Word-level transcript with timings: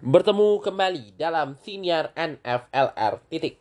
Bertemu 0.00 0.56
kembali 0.64 1.12
dalam 1.20 1.52
siniar 1.60 2.16
NFLR 2.16 3.20
titik. 3.28 3.60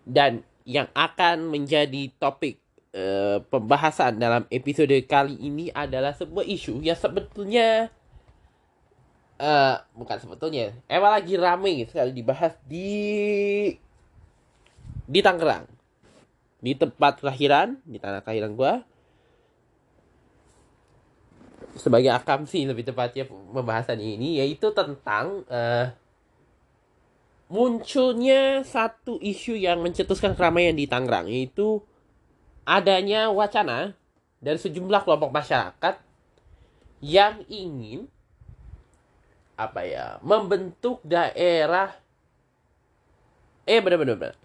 Dan 0.00 0.40
yang 0.64 0.88
akan 0.96 1.52
menjadi 1.52 2.08
topik 2.16 2.56
uh, 2.96 3.44
pembahasan 3.52 4.16
dalam 4.16 4.48
episode 4.48 4.96
kali 5.04 5.36
ini 5.36 5.68
adalah 5.68 6.16
sebuah 6.16 6.48
isu 6.48 6.80
yang 6.80 6.96
sebetulnya 6.96 7.92
uh, 9.36 9.76
bukan 9.92 10.16
sebetulnya 10.16 10.72
emang 10.88 11.12
lagi 11.12 11.36
rame 11.36 11.84
sekali 11.84 12.16
dibahas 12.16 12.56
di 12.64 12.88
di 15.04 15.20
Tangerang. 15.20 15.68
Di 16.64 16.72
tempat 16.72 17.20
kelahiran 17.20 17.76
di 17.84 18.00
tanah 18.00 18.24
kelahiran 18.24 18.56
gua 18.56 18.80
sebagai 21.76 22.10
akamsi 22.12 22.64
lebih 22.64 22.88
tepatnya 22.88 23.28
pembahasan 23.28 24.00
ini 24.00 24.40
yaitu 24.40 24.72
tentang 24.72 25.44
uh, 25.48 25.92
munculnya 27.46 28.66
satu 28.66 29.20
isu 29.22 29.54
yang 29.54 29.78
mencetuskan 29.84 30.34
keramaian 30.34 30.74
di 30.74 30.90
Tangerang 30.90 31.30
yaitu 31.30 31.78
adanya 32.66 33.30
wacana 33.30 33.94
dari 34.42 34.58
sejumlah 34.58 35.06
kelompok 35.06 35.30
masyarakat 35.30 35.94
yang 37.04 37.44
ingin 37.46 38.10
apa 39.56 39.80
ya 39.88 40.06
membentuk 40.20 41.00
daerah 41.06 41.96
eh 43.64 43.80
benar-benar 43.80 44.36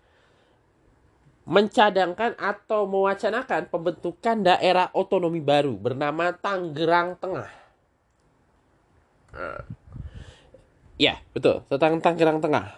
mencadangkan 1.45 2.37
atau 2.37 2.85
mewacanakan 2.85 3.65
pembentukan 3.67 4.45
daerah 4.45 4.93
otonomi 4.93 5.41
baru 5.41 5.73
bernama 5.73 6.29
Tangerang 6.37 7.17
Tengah. 7.17 7.49
Uh, 9.31 9.63
ya 11.01 11.17
betul 11.33 11.65
tentang 11.65 11.97
Tangerang 11.97 12.39
Tengah. 12.43 12.77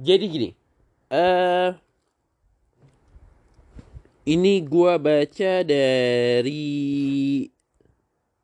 Jadi 0.00 0.24
gini, 0.24 0.50
uh, 1.12 1.76
ini 4.24 4.64
gua 4.64 4.96
baca 4.96 5.52
dari, 5.60 7.44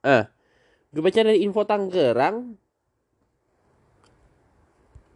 ah, 0.04 0.22
uh, 0.22 0.24
gue 0.92 1.02
baca 1.02 1.20
dari 1.24 1.40
info 1.40 1.64
Tangerang. 1.64 2.52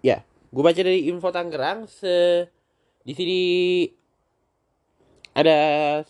Ya, 0.03 0.25
gue 0.51 0.63
baca 0.65 0.81
dari 0.81 1.07
info 1.07 1.29
Tangerang. 1.29 1.85
Se 1.85 2.49
di 3.03 3.13
sini 3.13 3.41
ada 5.33 5.57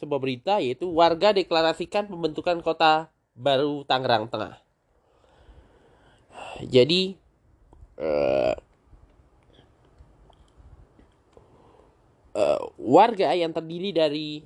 sebuah 0.03 0.19
berita 0.19 0.59
yaitu 0.59 0.91
warga 0.91 1.31
deklarasikan 1.31 2.11
pembentukan 2.11 2.59
kota 2.59 3.07
baru 3.39 3.87
Tangerang 3.87 4.27
Tengah. 4.27 4.59
Jadi 6.67 7.15
uh, 8.03 8.55
uh, 12.35 12.61
warga 12.77 13.31
yang 13.35 13.55
terdiri 13.55 13.95
dari 13.95 14.43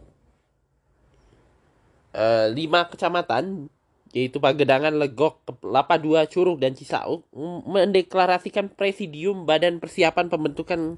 uh, 2.12 2.46
lima 2.52 2.84
kecamatan 2.88 3.72
yaitu 4.14 4.40
Pagedangan, 4.40 4.96
Legok, 4.96 5.44
Lapa 5.60 6.00
Dua, 6.00 6.24
Curug, 6.24 6.56
dan 6.56 6.72
Cisauk 6.72 7.28
mendeklarasikan 7.68 8.72
presidium 8.72 9.44
Badan 9.44 9.76
Persiapan 9.76 10.32
Pembentukan 10.32 10.96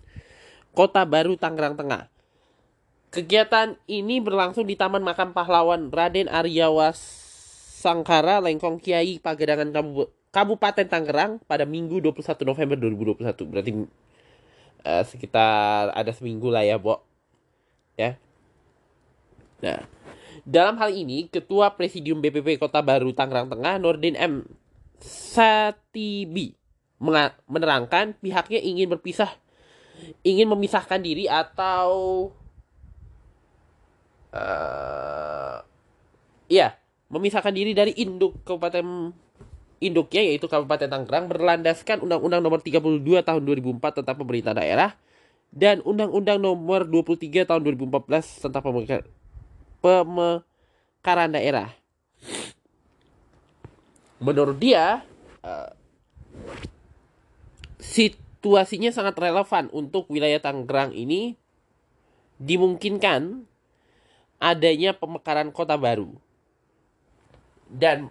Kota 0.70 1.02
Baru 1.02 1.34
Tangerang 1.34 1.74
Tengah. 1.74 2.06
Kegiatan 3.08 3.80
ini 3.88 4.20
berlangsung 4.20 4.68
di 4.68 4.76
Taman 4.76 5.00
Makam 5.00 5.32
Pahlawan 5.32 5.88
Raden 5.88 6.28
Aryawas 6.28 7.00
Sangkara, 7.78 8.36
Lengkong 8.44 8.76
Kiai, 8.84 9.16
Pagedangan 9.16 9.72
Kabupaten 10.28 10.84
Tangerang 10.84 11.40
pada 11.48 11.64
Minggu 11.64 12.04
21 12.04 12.44
November 12.44 12.76
2021. 12.76 13.48
Berarti 13.48 13.72
uh, 14.84 15.04
sekitar 15.08 15.96
ada 15.96 16.12
seminggu 16.12 16.52
lah 16.52 16.68
ya, 16.68 16.76
Bo. 16.76 17.00
Ya. 17.96 18.20
Nah, 19.64 19.88
dalam 20.44 20.76
hal 20.76 20.92
ini 20.92 21.32
Ketua 21.32 21.72
Presidium 21.80 22.20
BPP 22.20 22.60
Kota 22.60 22.84
Baru 22.84 23.16
Tangerang 23.16 23.48
Tengah 23.48 23.80
Nurdin 23.80 24.20
M 24.20 24.44
Satibi 25.00 26.58
menerangkan 27.46 28.18
pihaknya 28.18 28.58
ingin 28.58 28.90
berpisah 28.90 29.30
ingin 30.26 30.50
memisahkan 30.50 30.98
diri 30.98 31.30
atau 31.30 32.30
uh, 34.38 35.58
ya 36.46 36.78
memisahkan 37.10 37.50
diri 37.50 37.74
dari 37.74 37.92
induk 37.98 38.38
Kabupaten 38.46 39.10
induknya 39.82 40.22
yaitu 40.22 40.46
Kabupaten 40.46 40.90
Tangerang 40.90 41.26
berlandaskan 41.30 42.02
Undang-Undang 42.02 42.42
Nomor 42.42 42.60
32 42.62 43.02
Tahun 43.22 43.42
2004 43.42 44.02
tentang 44.02 44.16
Pemerintah 44.18 44.54
Daerah 44.54 44.94
dan 45.54 45.80
Undang-Undang 45.82 46.38
Nomor 46.42 46.84
23 46.84 47.48
Tahun 47.48 47.60
2014 47.62 48.44
tentang 48.46 48.62
Pemekaran 49.78 51.30
Daerah. 51.32 51.72
Menurut 54.18 54.58
dia, 54.58 55.06
uh, 55.46 55.70
situasinya 57.78 58.90
sangat 58.90 59.14
relevan 59.14 59.70
untuk 59.70 60.10
wilayah 60.10 60.42
Tangerang 60.42 60.90
ini 60.90 61.38
dimungkinkan 62.42 63.46
adanya 64.38 64.94
pemekaran 64.94 65.50
kota 65.50 65.74
baru. 65.74 66.14
Dan 67.68 68.08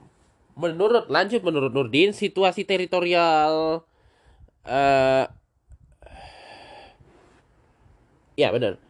menurut 0.57 1.09
lanjut 1.09 1.41
menurut 1.45 1.69
Nurdin 1.69 2.13
situasi 2.13 2.65
teritorial 2.65 3.85
uh, 4.65 5.25
ya 8.33 8.49
benar 8.49 8.81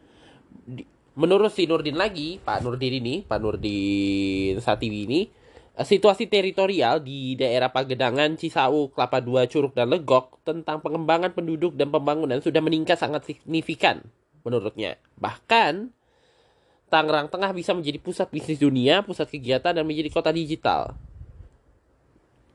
menurut 1.12 1.52
si 1.52 1.68
Nurdin 1.68 2.00
lagi 2.00 2.40
Pak 2.40 2.64
Nurdin 2.64 3.04
ini 3.04 3.14
Pak 3.20 3.38
Nurdin 3.40 4.56
Satiwi 4.64 5.00
ini 5.04 5.20
situasi 5.78 6.26
teritorial 6.26 6.98
di 6.98 7.38
daerah 7.38 7.70
Pagedangan, 7.70 8.34
Cisauk, 8.34 8.98
Kelapa 8.98 9.22
Dua, 9.22 9.46
Curug, 9.46 9.78
dan 9.78 9.86
Legok 9.86 10.42
tentang 10.42 10.82
pengembangan 10.82 11.30
penduduk 11.30 11.78
dan 11.78 11.94
pembangunan 11.94 12.42
sudah 12.42 12.58
meningkat 12.58 12.98
sangat 12.98 13.22
signifikan 13.22 14.02
menurutnya. 14.42 14.98
Bahkan 15.22 15.94
Tangerang 16.88 17.28
Tengah 17.28 17.52
bisa 17.52 17.76
menjadi 17.76 18.00
pusat 18.00 18.32
bisnis 18.32 18.58
dunia, 18.58 19.04
pusat 19.04 19.28
kegiatan, 19.28 19.76
dan 19.76 19.84
menjadi 19.84 20.08
kota 20.08 20.32
digital. 20.32 20.96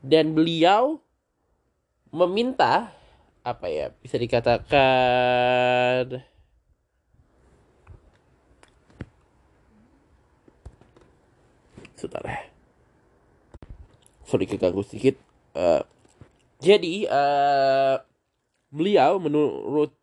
Dan 0.04 0.36
beliau 0.36 1.00
meminta, 2.12 2.92
apa 3.46 3.66
ya, 3.70 3.94
bisa 4.02 4.18
dikatakan... 4.20 6.20
Sebentar 11.94 12.26
ya. 12.26 12.42
Sorry 14.28 14.44
keganggu 14.50 14.82
sedikit. 14.84 15.16
Uh, 15.54 15.80
jadi, 16.60 17.06
uh, 17.08 17.96
beliau 18.68 19.22
menurut 19.22 19.94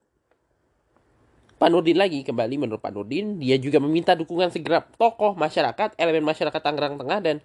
Pak 1.61 1.69
Nurdin 1.69 1.93
lagi 1.93 2.25
kembali 2.25 2.57
menurut 2.57 2.81
Pak 2.81 2.89
Nurdin. 2.89 3.37
Dia 3.37 3.61
juga 3.61 3.77
meminta 3.77 4.17
dukungan 4.17 4.49
segera. 4.49 4.81
Tokoh 4.81 5.37
masyarakat 5.37 5.93
elemen 5.93 6.25
masyarakat 6.25 6.57
Tangerang 6.57 6.97
Tengah 6.97 7.21
dan 7.21 7.37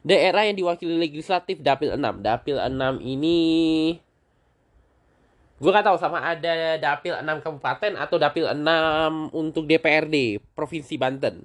daerah 0.00 0.48
yang 0.48 0.56
diwakili 0.56 0.96
legislatif 0.96 1.60
Dapil 1.60 1.92
6 1.92 2.24
Dapil 2.24 2.56
6 2.56 2.72
ini 3.04 3.38
gue 5.58 5.70
gak 5.74 5.84
tahu 5.90 5.98
sama 6.00 6.22
ada 6.22 6.80
Dapil 6.80 7.12
6 7.18 7.44
kabupaten 7.44 7.92
atau 8.00 8.16
Dapil 8.16 8.48
6 8.48 9.36
untuk 9.36 9.68
DPRD 9.68 10.40
Provinsi 10.56 10.96
Banten. 10.96 11.44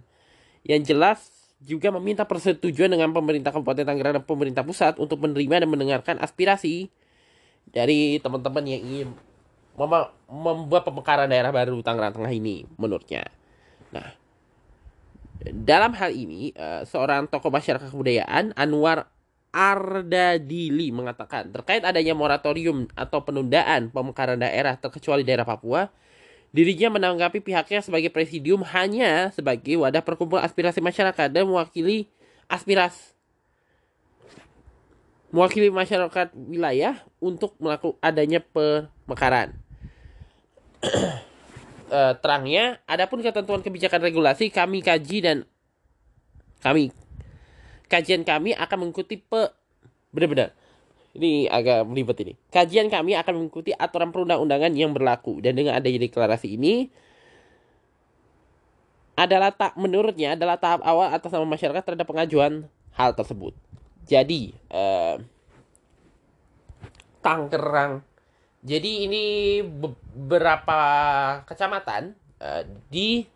Yang 0.64 0.96
jelas 0.96 1.20
juga 1.60 1.92
meminta 1.92 2.24
persetujuan 2.24 2.88
dengan 2.88 3.12
pemerintah 3.12 3.52
Kabupaten 3.52 3.84
Tangerang 3.84 4.16
dan 4.20 4.24
pemerintah 4.24 4.64
pusat 4.64 4.96
untuk 4.96 5.20
menerima 5.20 5.68
dan 5.68 5.70
mendengarkan 5.72 6.16
aspirasi 6.24 6.88
dari 7.68 8.20
teman-teman 8.24 8.64
yang 8.64 8.80
ingin 8.80 9.08
mem 9.74 10.06
membuat 10.30 10.86
pemekaran 10.86 11.30
daerah 11.30 11.50
baru 11.50 11.82
Tangerang 11.82 12.14
Tengah 12.14 12.34
ini 12.34 12.66
menurutnya. 12.78 13.26
Nah, 13.94 14.14
dalam 15.44 15.94
hal 15.98 16.14
ini 16.14 16.54
uh, 16.54 16.86
seorang 16.86 17.30
tokoh 17.30 17.50
masyarakat 17.50 17.90
kebudayaan 17.90 18.54
Anwar 18.54 19.10
Ardadili 19.54 20.90
mengatakan 20.90 21.54
terkait 21.54 21.86
adanya 21.86 22.18
moratorium 22.18 22.90
atau 22.98 23.22
penundaan 23.22 23.94
pemekaran 23.94 24.42
daerah 24.42 24.74
terkecuali 24.82 25.22
daerah 25.22 25.46
Papua, 25.46 25.94
dirinya 26.50 26.98
menanggapi 26.98 27.42
pihaknya 27.42 27.86
sebagai 27.86 28.10
presidium 28.10 28.66
hanya 28.74 29.30
sebagai 29.30 29.78
wadah 29.78 30.02
perkumpulan 30.02 30.46
aspirasi 30.46 30.82
masyarakat 30.82 31.30
dan 31.30 31.46
mewakili 31.46 32.10
aspirasi 32.50 33.14
mewakili 35.34 35.74
masyarakat 35.74 36.30
wilayah 36.38 37.02
untuk 37.18 37.58
melakukan 37.58 37.98
adanya 38.06 38.38
pemekaran 38.38 39.63
uh, 40.84 42.14
terangnya, 42.22 42.80
adapun 42.86 43.24
ketentuan 43.24 43.64
kebijakan 43.64 44.02
regulasi 44.04 44.52
kami 44.52 44.84
kaji 44.84 45.18
dan 45.24 45.38
kami 46.64 46.96
kajian 47.92 48.24
kami 48.24 48.56
akan 48.56 48.78
mengikuti 48.88 49.20
pe 49.20 49.52
benar-benar 50.16 50.56
ini 51.14 51.46
agak 51.46 51.86
melibet 51.86 52.18
ini. 52.26 52.34
Kajian 52.50 52.90
kami 52.90 53.14
akan 53.14 53.46
mengikuti 53.46 53.70
aturan 53.70 54.10
perundang-undangan 54.10 54.74
yang 54.74 54.92
berlaku 54.98 55.46
dan 55.46 55.54
dengan 55.54 55.78
adanya 55.78 56.02
deklarasi 56.02 56.58
ini 56.58 56.90
adalah 59.14 59.54
tak 59.54 59.78
menurutnya 59.78 60.34
adalah 60.34 60.58
tahap 60.58 60.82
awal 60.82 61.14
atas 61.14 61.30
nama 61.30 61.46
masyarakat 61.46 61.86
terhadap 61.86 62.10
pengajuan 62.10 62.66
hal 62.98 63.14
tersebut. 63.14 63.54
Jadi 64.10 64.58
eh, 64.74 65.16
Tangerang. 67.22 68.04
Jadi 68.64 69.04
ini 69.04 69.24
beberapa 69.60 70.80
kecamatan 71.44 72.16
eh, 72.40 72.64
di 72.88 73.28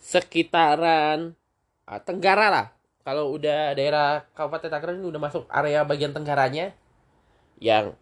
sekitaran 0.00 1.34
uh, 1.90 2.00
Tenggara 2.00 2.46
lah. 2.48 2.66
Kalau 3.06 3.34
udah 3.38 3.74
daerah 3.74 4.26
Kabupaten 4.34 4.70
Tangerang 4.70 4.98
ini 4.98 5.06
udah 5.10 5.20
masuk 5.22 5.44
area 5.46 5.86
bagian 5.86 6.10
tenggaranya 6.10 6.74
yang 7.62 7.94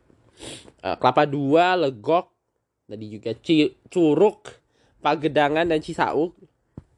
uh, 0.81 0.97
Kelapa 0.97 1.29
Dua, 1.29 1.77
Legok, 1.77 2.33
tadi 2.89 3.07
juga 3.13 3.37
C 3.37 3.77
Curug, 3.93 4.49
Pagedangan 5.05 5.69
dan 5.69 5.81
Cisauk 5.85 6.33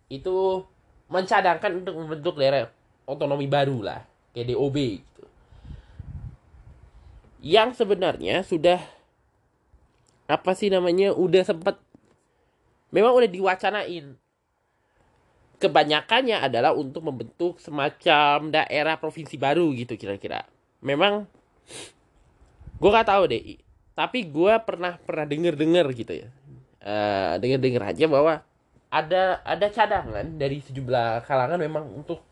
itu 0.07 0.63
mencadangkan 1.11 1.83
untuk 1.83 1.95
membentuk 1.99 2.35
daerah 2.39 2.71
otonomi 3.07 3.51
baru 3.51 3.83
lah, 3.83 4.01
kayak 4.31 4.55
DOB 4.55 4.77
gitu. 5.03 5.25
Yang 7.43 7.83
sebenarnya 7.83 8.47
sudah 8.47 8.79
apa 10.27 10.53
sih 10.59 10.69
namanya? 10.71 11.15
Udah 11.15 11.43
sempat 11.47 11.79
memang 12.91 13.15
udah 13.15 13.31
diwacanain. 13.31 14.19
Kebanyakannya 15.57 16.37
adalah 16.37 16.77
untuk 16.77 17.01
membentuk 17.01 17.57
semacam 17.63 18.53
daerah 18.53 19.01
provinsi 19.01 19.41
baru 19.41 19.73
gitu 19.73 19.97
kira-kira. 19.97 20.45
Memang 20.85 21.25
gue 22.77 22.91
gak 22.93 23.09
tahu 23.09 23.25
deh. 23.33 23.57
Tapi 23.97 24.29
gue 24.29 24.53
pernah 24.61 25.01
pernah 25.01 25.25
denger 25.25 25.57
denger 25.57 25.87
gitu 25.97 26.13
ya. 26.13 26.29
Uh, 26.85 26.93
eh, 26.93 27.35
denger 27.41 27.61
denger 27.65 27.83
aja 27.89 28.05
bahwa 28.05 28.45
ada 28.93 29.43
ada 29.43 29.67
cadangan 29.73 30.27
dari 30.37 30.63
sejumlah 30.63 31.27
kalangan 31.27 31.59
memang 31.59 31.89
untuk 31.91 32.23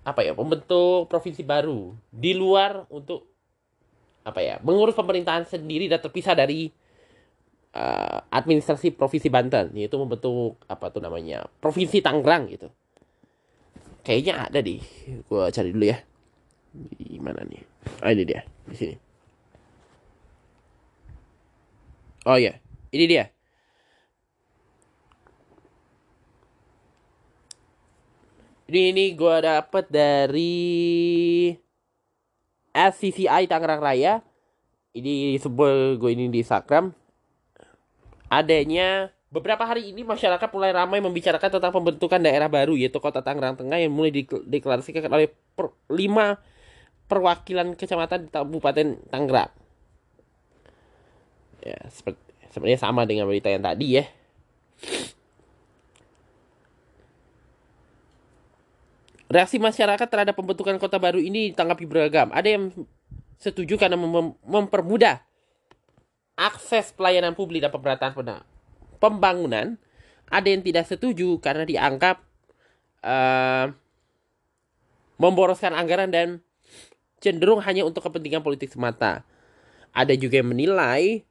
apa 0.00 0.24
ya 0.24 0.32
membentuk 0.32 1.06
provinsi 1.12 1.44
baru 1.44 1.92
di 2.08 2.32
luar 2.32 2.88
untuk 2.88 3.28
apa 4.24 4.40
ya 4.40 4.56
mengurus 4.64 4.96
pemerintahan 4.96 5.44
sendiri 5.44 5.86
dan 5.86 6.00
terpisah 6.00 6.32
dari 6.32 6.72
uh, 7.74 8.18
administrasi 8.30 8.94
provinsi 8.94 9.28
Banten 9.30 9.74
yaitu 9.74 9.96
membentuk 9.98 10.58
apa 10.66 10.90
tuh 10.90 11.02
namanya 11.02 11.46
provinsi 11.62 12.02
Tangerang 12.02 12.50
gitu. 12.50 12.68
Kayaknya 14.00 14.48
ada 14.48 14.60
di 14.64 14.80
gue 15.28 15.44
cari 15.52 15.70
dulu 15.70 15.86
ya. 15.86 15.98
Di 16.72 17.18
mana 17.20 17.42
nih? 17.44 17.62
Oh 18.02 18.10
ini 18.10 18.22
dia. 18.24 18.40
Di 18.66 18.76
sini. 18.76 18.96
Oh 22.28 22.36
ya 22.36 22.54
ini 22.90 23.04
dia. 23.06 23.24
Ini 28.70 28.94
ini 28.94 29.04
gue 29.18 29.36
dapet 29.42 29.90
dari 29.90 30.54
SCCI 32.70 33.50
Tangerang 33.50 33.82
Raya. 33.82 34.22
Ini 34.94 35.38
sebuah 35.42 35.98
gue 35.98 36.10
ini 36.14 36.30
di 36.30 36.42
Instagram. 36.42 36.94
Adanya 38.30 39.10
beberapa 39.34 39.66
hari 39.66 39.90
ini 39.90 40.06
masyarakat 40.06 40.48
mulai 40.54 40.70
ramai 40.70 41.02
membicarakan 41.02 41.50
tentang 41.58 41.74
pembentukan 41.74 42.22
daerah 42.22 42.46
baru 42.46 42.78
yaitu 42.78 43.02
Kota 43.02 43.26
Tangerang 43.26 43.58
Tengah 43.58 43.82
yang 43.82 43.90
mulai 43.90 44.14
dideklarasikan 44.14 45.10
oleh 45.10 45.34
per, 45.58 45.74
lima 45.90 46.38
perwakilan 47.10 47.74
kecamatan 47.74 48.26
di 48.26 48.28
Kabupaten 48.30 48.86
Tangerang. 49.10 49.50
Ya, 51.66 51.78
seperti 51.90 52.22
sebenarnya 52.54 52.78
sama 52.78 53.02
dengan 53.02 53.26
berita 53.26 53.50
yang 53.50 53.66
tadi 53.66 53.98
ya. 53.98 54.06
Reaksi 59.30 59.62
masyarakat 59.62 60.06
terhadap 60.10 60.34
pembentukan 60.34 60.78
kota 60.78 60.98
baru 60.98 61.18
ini 61.18 61.54
ditanggapi 61.54 61.86
beragam. 61.86 62.34
Ada 62.34 62.58
yang 62.58 62.74
setuju 63.38 63.78
karena 63.78 63.94
mem 63.94 64.34
mempermudah 64.42 65.22
akses 66.40 66.96
pelayanan 66.96 67.36
publik 67.36 67.60
dan 67.60 67.68
pemerataan 67.68 68.16
pembangunan. 68.96 69.76
Ada 70.30 70.48
yang 70.48 70.62
tidak 70.64 70.88
setuju 70.88 71.42
karena 71.42 71.66
dianggap 71.66 72.22
uh, 73.02 73.68
memboroskan 75.20 75.76
anggaran 75.76 76.08
dan 76.08 76.40
cenderung 77.20 77.60
hanya 77.60 77.84
untuk 77.84 78.00
kepentingan 78.08 78.40
politik 78.40 78.72
semata. 78.72 79.26
Ada 79.92 80.14
juga 80.14 80.38
yang 80.40 80.54
menilai 80.54 81.26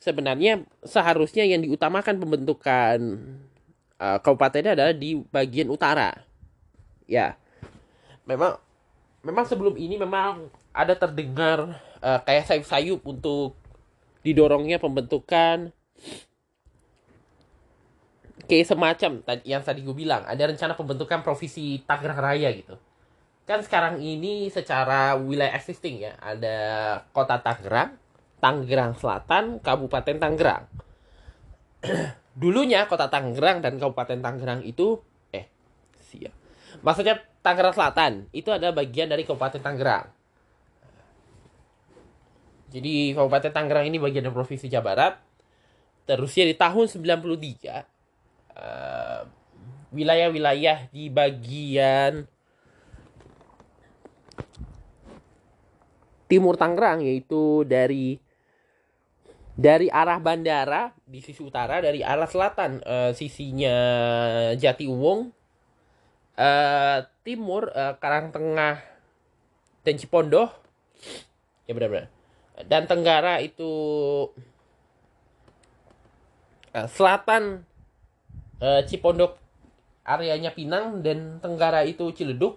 sebenarnya 0.00 0.62
seharusnya 0.86 1.42
yang 1.42 1.60
diutamakan 1.66 2.22
pembentukan 2.22 2.98
uh, 4.00 4.18
kabupatennya 4.22 4.76
adalah 4.76 4.94
di 4.94 5.18
bagian 5.32 5.72
utara 5.72 6.12
ya 7.08 7.38
memang 8.26 8.58
memang 9.22 9.44
sebelum 9.46 9.74
ini 9.78 9.96
memang 9.96 10.50
ada 10.76 10.92
terdengar 10.92 11.80
uh, 12.04 12.20
kayak 12.26 12.44
sayup-sayup 12.46 13.00
untuk 13.06 13.56
didorongnya 14.26 14.82
pembentukan 14.82 15.70
kayak 18.46 18.66
semacam 18.66 19.22
yang 19.46 19.62
tadi 19.62 19.86
gue 19.86 19.94
bilang 19.94 20.26
ada 20.26 20.50
rencana 20.50 20.74
pembentukan 20.74 21.22
provinsi 21.22 21.86
Tangerang 21.86 22.18
Raya 22.18 22.50
gitu. 22.50 22.74
Kan 23.46 23.62
sekarang 23.62 24.02
ini 24.02 24.50
secara 24.50 25.14
wilayah 25.14 25.54
existing 25.54 26.02
ya 26.02 26.18
ada 26.18 26.58
kota 27.14 27.38
Tangerang 27.38 27.94
Tangerang 28.42 28.98
Selatan 28.98 29.62
Kabupaten 29.62 30.16
Tangerang. 30.18 30.66
Dulunya 32.40 32.90
kota 32.90 33.06
Tangerang 33.06 33.62
dan 33.62 33.78
Kabupaten 33.78 34.18
Tangerang 34.18 34.66
itu 34.66 34.98
eh 35.30 35.46
siap. 36.02 36.34
Maksudnya 36.82 37.22
Tangerang 37.42 37.74
Selatan 37.74 38.12
itu 38.34 38.50
adalah 38.50 38.74
bagian 38.74 39.06
dari 39.06 39.22
Kabupaten 39.22 39.62
Tangerang. 39.62 40.15
Jadi 42.70 43.14
Kabupaten 43.14 43.52
Tangerang 43.54 43.86
ini 43.86 43.98
bagian 44.02 44.26
dari 44.26 44.34
Provinsi 44.34 44.66
Jawa 44.66 44.84
Barat. 44.84 45.14
Terusnya 46.06 46.46
di 46.46 46.54
tahun 46.54 46.86
93 46.86 47.18
uh, 48.54 49.22
wilayah-wilayah 49.90 50.90
di 50.90 51.10
bagian 51.10 52.26
timur 56.26 56.58
Tangerang 56.58 57.02
yaitu 57.02 57.62
dari 57.66 58.18
dari 59.56 59.88
arah 59.88 60.20
bandara 60.20 60.92
di 61.08 61.24
sisi 61.24 61.40
utara 61.40 61.80
dari 61.80 62.04
arah 62.04 62.28
selatan 62.28 62.82
uh, 62.84 63.10
sisinya 63.16 63.78
Jati 64.52 64.84
Uwung 64.84 65.32
uh, 66.36 66.98
timur 67.24 67.72
uh, 67.72 67.96
Karang 67.96 68.30
Tengah 68.34 68.84
dan 69.80 69.94
Cipondoh 69.96 70.50
ya 71.64 71.72
benar-benar 71.72 72.15
dan 72.64 72.88
Tenggara 72.88 73.44
itu 73.44 73.68
uh, 76.72 76.88
selatan 76.88 77.60
uh, 78.64 78.80
Cipondoh 78.88 79.36
areanya 80.06 80.54
Pinang 80.56 81.04
dan 81.04 81.36
Tenggara 81.44 81.84
itu 81.84 82.08
Ciledug 82.16 82.56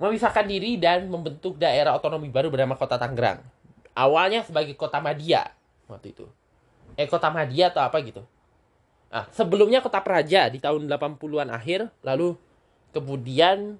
memisahkan 0.00 0.48
diri 0.48 0.80
dan 0.80 1.06
membentuk 1.06 1.60
daerah 1.60 1.94
otonomi 1.94 2.32
baru 2.32 2.50
bernama 2.50 2.74
Kota 2.74 2.98
Tangerang. 2.98 3.44
Awalnya 3.94 4.42
sebagai 4.42 4.74
Kota 4.74 4.98
Madia 4.98 5.54
waktu 5.86 6.16
itu. 6.16 6.26
Eh 6.98 7.06
Kota 7.06 7.30
Madia 7.30 7.70
atau 7.70 7.82
apa 7.84 8.02
gitu. 8.02 8.26
Nah, 9.14 9.30
sebelumnya 9.30 9.78
Kota 9.78 10.02
Praja 10.02 10.50
di 10.50 10.58
tahun 10.58 10.90
80-an 10.90 11.48
akhir, 11.54 11.86
lalu 12.02 12.34
kemudian 12.90 13.78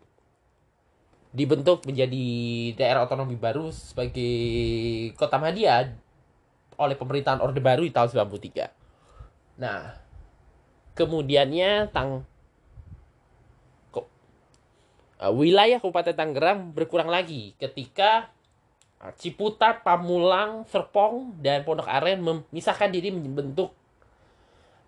dibentuk 1.34 1.82
menjadi 1.82 2.26
daerah 2.78 3.10
otonomi 3.10 3.34
baru 3.34 3.74
sebagai 3.74 4.30
Kota 5.18 5.34
Madia 5.42 5.90
oleh 6.78 6.94
pemerintahan 6.94 7.42
Orde 7.42 7.58
Baru 7.58 7.82
di 7.82 7.90
tahun 7.90 8.30
93. 8.30 9.58
Nah, 9.58 9.98
kemudiannya 10.94 11.90
tang 11.90 12.22
uh, 15.18 15.32
wilayah 15.34 15.82
Kabupaten 15.82 16.14
Tangerang 16.14 16.70
berkurang 16.70 17.10
lagi 17.10 17.58
ketika 17.58 18.30
uh, 19.02 19.10
Ciputat, 19.18 19.82
Pamulang, 19.82 20.62
Serpong, 20.70 21.34
dan 21.42 21.66
Pondok 21.66 21.90
Aren 21.90 22.22
memisahkan 22.22 22.94
diri 22.94 23.10
membentuk 23.10 23.74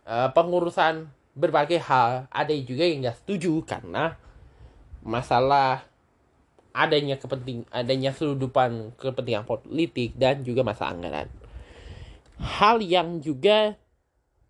uh, 0.08 0.30
pengurusan 0.32 1.12
berbagai 1.36 1.80
hal. 1.84 2.28
Ada 2.32 2.54
juga 2.64 2.84
yang 2.88 3.08
nggak 3.08 3.20
setuju 3.24 3.64
karena 3.68 4.16
masalah 5.02 5.84
adanya 6.72 7.20
kepenting 7.20 7.68
adanya 7.68 8.16
seludupan 8.16 8.96
kepentingan 8.96 9.44
politik 9.44 10.16
dan 10.16 10.44
juga 10.48 10.64
masalah 10.64 10.96
anggaran. 10.96 11.28
Hal 12.42 12.82
yang 12.82 13.20
juga 13.22 13.76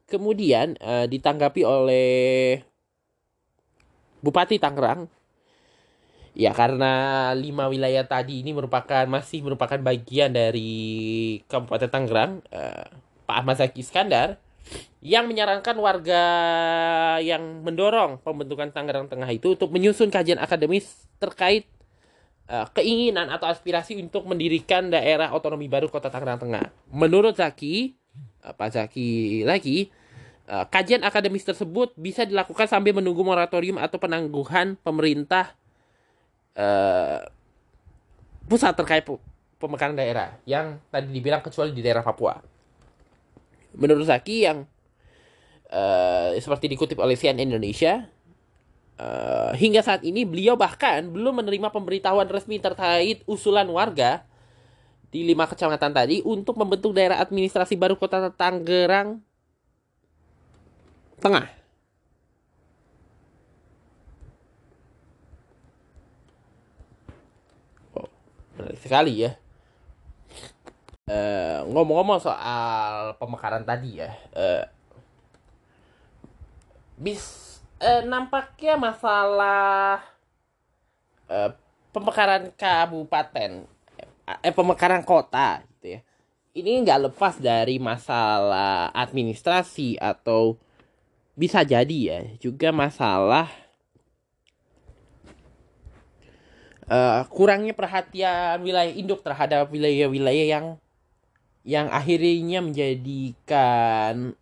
kemudian 0.08 0.77
uh, 0.80 1.08
ditanggapi 1.08 1.62
oleh 1.65 2.10
Bupati 4.22 4.62
Tangerang 4.62 5.10
ya 6.41 6.57
karena 6.57 7.29
lima 7.38 7.69
wilayah 7.69 8.01
tadi 8.01 8.41
ini 8.41 8.50
merupakan 8.50 9.05
masih 9.05 9.45
merupakan 9.45 9.77
bagian 9.77 10.33
dari 10.33 11.38
Kabupaten 11.45 11.86
Tangerang 11.86 12.41
uh, 12.50 12.89
Pak 13.29 13.36
Ahmad 13.45 13.62
Zaki 13.62 13.86
Iskandar 13.86 14.41
yang 15.05 15.29
menyarankan 15.29 15.77
warga 15.77 16.24
yang 17.21 17.62
mendorong 17.62 18.25
pembentukan 18.25 18.74
Tangerang 18.74 19.05
Tengah 19.05 19.29
itu 19.29 19.53
untuk 19.53 19.69
menyusun 19.69 20.10
kajian 20.10 20.41
akademis 20.41 21.05
terkait 21.21 21.69
uh, 22.50 22.65
keinginan 22.74 23.29
atau 23.29 23.45
aspirasi 23.45 24.01
untuk 24.01 24.25
mendirikan 24.25 24.89
daerah 24.89 25.29
otonomi 25.38 25.69
baru 25.69 25.93
Kota 25.93 26.10
Tangerang 26.10 26.41
Tengah. 26.41 26.74
Menurut 26.89 27.38
Zaki, 27.38 27.93
uh, 28.41 28.53
Pak 28.57 28.69
Zaki 28.74 29.45
lagi, 29.45 29.93
Uh, 30.51 30.67
kajian 30.67 31.05
akademis 31.05 31.48
tersebut 31.48 31.95
bisa 31.95 32.27
dilakukan 32.27 32.67
sambil 32.67 32.91
menunggu 32.91 33.24
moratorium 33.24 33.79
atau 33.79 34.01
penangguhan 34.01 34.75
pemerintah 34.83 35.55
uh, 36.58 37.20
pusat 38.48 38.75
terkait 38.75 39.05
pemekaran 39.62 39.93
daerah 39.93 40.36
yang 40.43 40.81
tadi 40.89 41.08
dibilang 41.13 41.39
kecuali 41.46 41.72
di 41.72 41.86
daerah 41.86 42.01
Papua. 42.01 42.41
Menurut 43.77 44.03
Zaki 44.03 44.43
yang 44.43 44.67
uh, 45.72 46.36
seperti 46.36 46.67
dikutip 46.67 47.00
oleh 47.00 47.15
CNN 47.15 47.48
Indonesia, 47.48 48.10
uh, 49.00 49.53
hingga 49.55 49.86
saat 49.86 50.03
ini 50.03 50.27
beliau 50.27 50.60
bahkan 50.60 51.08
belum 51.08 51.46
menerima 51.46 51.72
pemberitahuan 51.72 52.27
resmi 52.27 52.60
terkait 52.60 53.24
usulan 53.29 53.70
warga 53.72 54.27
di 55.12 55.27
lima 55.27 55.43
kecamatan 55.48 55.91
tadi 55.91 56.24
untuk 56.24 56.55
membentuk 56.55 56.96
daerah 56.96 57.20
administrasi 57.20 57.75
baru 57.75 58.00
kota 58.00 58.31
Tangerang 58.31 59.20
tengah. 61.22 61.61
Sekali 68.81 69.29
ya. 69.29 69.31
ngomong 71.11 71.75
ngomong-ngomong 71.75 72.19
soal 72.23 73.19
pemekaran 73.19 73.67
tadi 73.67 74.00
ya, 74.00 74.15
uh, 74.31 74.63
bis 76.95 77.59
uh, 77.83 78.00
nampaknya 78.07 78.79
masalah 78.79 80.00
uh, 81.27 81.51
pemekaran 81.91 82.47
kabupaten, 82.55 83.67
eh 84.39 84.53
pemekaran 84.55 85.03
kota 85.03 85.59
gitu 85.75 86.00
ya. 86.00 86.01
Ini 86.55 86.83
nggak 86.83 87.11
lepas 87.11 87.39
dari 87.39 87.75
masalah 87.75 88.91
administrasi 88.95 90.00
atau 90.00 90.55
bisa 91.35 91.63
jadi 91.63 92.00
ya 92.00 92.19
juga 92.39 92.71
masalah 92.71 93.51
uh, 96.91 97.24
kurangnya 97.31 97.71
perhatian 97.71 98.60
wilayah 98.60 98.91
induk 98.91 99.24
terhadap 99.24 99.71
wilayah-wilayah 99.71 100.45
yang 100.60 100.65
yang 101.63 101.88
akhirnya 101.93 102.60
menjadikan 102.60 104.36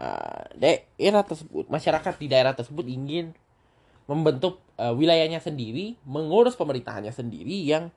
uh, 0.00 0.42
daerah 0.56 1.22
tersebut 1.26 1.68
masyarakat 1.68 2.14
di 2.16 2.26
daerah 2.30 2.56
tersebut 2.56 2.88
ingin 2.88 3.36
membentuk 4.08 4.58
uh, 4.80 4.96
wilayahnya 4.96 5.38
sendiri 5.38 6.00
mengurus 6.08 6.56
pemerintahannya 6.56 7.12
sendiri 7.12 7.68
yang 7.68 7.92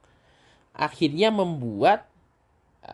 akhirnya 0.75 1.31
membuat 1.31 2.11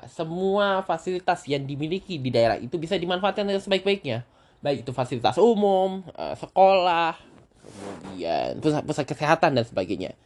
semua 0.07 0.87
fasilitas 0.87 1.43
yang 1.51 1.67
dimiliki 1.67 2.15
di 2.15 2.31
daerah 2.31 2.55
itu 2.55 2.79
bisa 2.79 2.95
dimanfaatkan 2.95 3.43
dengan 3.43 3.59
sebaik-baiknya. 3.59 4.23
Baik 4.63 4.87
itu 4.87 4.95
fasilitas 4.95 5.35
umum, 5.35 5.99
sekolah, 6.15 7.19
kemudian 8.01 8.57
pusat-pusat 8.57 9.05
kesehatan 9.05 9.53
dan 9.53 9.65
sebagainya. 9.65 10.17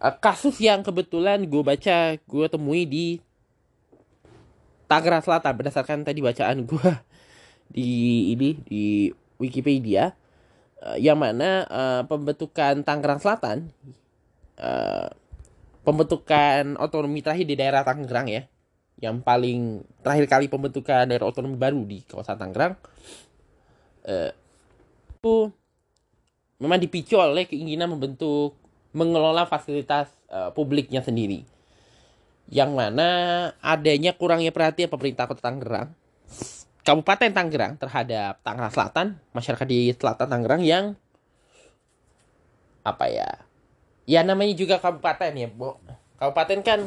Uh, 0.00 0.16
kasus 0.16 0.56
yang 0.58 0.80
kebetulan 0.80 1.44
gue 1.44 1.62
baca, 1.62 2.16
gue 2.16 2.46
temui 2.48 2.88
di 2.88 3.06
Tangerang 4.88 5.20
Selatan 5.24 5.52
berdasarkan 5.56 6.04
tadi 6.04 6.24
bacaan 6.24 6.64
gue 6.64 6.90
di 7.76 7.88
ini 8.32 8.48
di 8.64 8.84
Wikipedia, 9.36 10.16
uh, 10.80 10.96
yang 10.96 11.20
mana 11.20 11.68
uh, 11.68 12.02
pembentukan 12.08 12.80
Tangerang 12.80 13.20
Selatan, 13.20 13.68
uh, 14.58 15.08
pembentukan 15.84 16.80
otonomi 16.80 17.20
terakhir 17.20 17.44
di 17.44 17.56
daerah 17.56 17.84
Tangerang 17.84 18.28
ya, 18.32 18.42
yang 19.00 19.20
paling 19.20 19.84
terakhir 20.00 20.26
kali 20.26 20.46
pembentukan 20.48 21.04
daerah 21.04 21.28
otonomi 21.28 21.60
baru 21.60 21.84
di 21.84 22.00
kawasan 22.06 22.40
Tangerang 22.40 22.74
uh, 24.08 24.30
memang 26.64 26.80
dipicu 26.80 27.20
oleh 27.20 27.44
keinginan 27.44 27.92
membentuk 27.92 28.56
mengelola 28.96 29.44
fasilitas 29.44 30.08
uh, 30.32 30.48
publiknya 30.56 31.04
sendiri. 31.04 31.44
Yang 32.48 32.70
mana 32.72 33.08
adanya 33.60 34.16
kurangnya 34.16 34.52
perhatian 34.52 34.88
pemerintah 34.92 35.24
kota 35.24 35.40
Tangerang 35.40 35.96
Kabupaten 36.84 37.32
Tangerang 37.32 37.80
terhadap 37.80 38.44
Tangerang 38.44 38.72
Selatan 38.72 39.06
masyarakat 39.32 39.64
di 39.64 39.88
selatan 39.96 40.28
Tangerang 40.28 40.60
yang 40.60 40.84
apa 42.84 43.08
ya 43.08 43.40
ya 44.04 44.20
namanya 44.20 44.52
juga 44.52 44.76
kabupaten 44.76 45.32
ya 45.32 45.48
bu 45.48 45.80
kabupaten 46.20 46.60
kan 46.60 46.84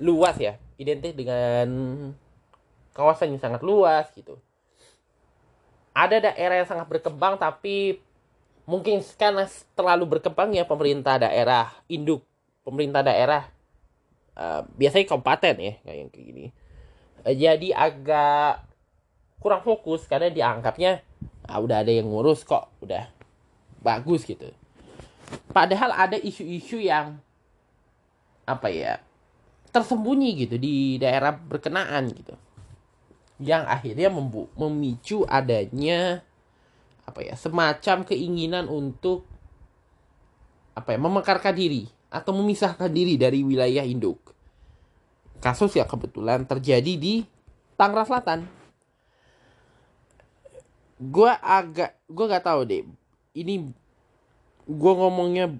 luas 0.00 0.40
ya 0.40 0.56
identik 0.80 1.12
dengan 1.12 1.68
kawasan 2.96 3.36
yang 3.36 3.42
sangat 3.42 3.60
luas 3.60 4.08
gitu. 4.16 4.40
Ada 5.92 6.32
daerah 6.32 6.64
yang 6.64 6.68
sangat 6.70 6.88
berkembang 6.88 7.36
tapi 7.36 8.00
mungkin 8.64 9.04
karena 9.20 9.44
terlalu 9.76 10.18
berkembang 10.18 10.56
ya 10.56 10.64
pemerintah 10.64 11.20
daerah 11.20 11.68
induk 11.88 12.24
pemerintah 12.64 13.04
daerah 13.04 13.44
uh, 14.40 14.64
biasanya 14.74 15.04
kabupaten 15.08 15.54
ya 15.60 15.74
kayak 15.84 15.96
yang 16.00 16.08
kayak 16.10 16.26
gini. 16.26 16.44
Uh, 17.24 17.34
jadi 17.36 17.68
agak 17.76 18.64
kurang 19.38 19.60
fokus 19.60 20.08
karena 20.08 20.32
dianggapnya 20.32 21.04
ah, 21.44 21.60
udah 21.60 21.84
ada 21.84 21.92
yang 21.92 22.08
ngurus 22.08 22.42
kok 22.48 22.72
udah 22.80 23.04
bagus 23.84 24.24
gitu. 24.24 24.48
Padahal 25.52 25.92
ada 25.92 26.16
isu-isu 26.16 26.80
yang 26.80 27.20
apa 28.44 28.68
ya 28.68 29.00
tersembunyi 29.72 30.46
gitu 30.46 30.56
di 30.60 31.00
daerah 31.00 31.32
berkenaan 31.32 32.12
gitu 32.12 32.36
yang 33.42 33.66
akhirnya 33.66 34.12
memicu 34.54 35.26
adanya 35.26 36.22
apa 37.04 37.20
ya 37.20 37.36
semacam 37.36 38.02
keinginan 38.08 38.66
untuk 38.66 39.28
apa 40.74 40.96
ya 40.96 40.98
memekarkan 40.98 41.54
diri 41.54 41.86
atau 42.10 42.34
memisahkan 42.34 42.90
diri 42.90 43.14
dari 43.14 43.44
wilayah 43.44 43.86
induk. 43.86 44.34
Kasus 45.38 45.76
yang 45.76 45.86
kebetulan 45.86 46.48
terjadi 46.48 46.96
di 46.96 47.28
Tangerang 47.76 48.08
Selatan. 48.08 48.40
Gue 50.98 51.28
agak 51.42 52.00
gue 52.08 52.24
gak 52.30 52.46
tahu 52.46 52.60
deh 52.64 52.86
ini 53.34 53.74
gue 54.64 54.92
ngomongnya 54.94 55.52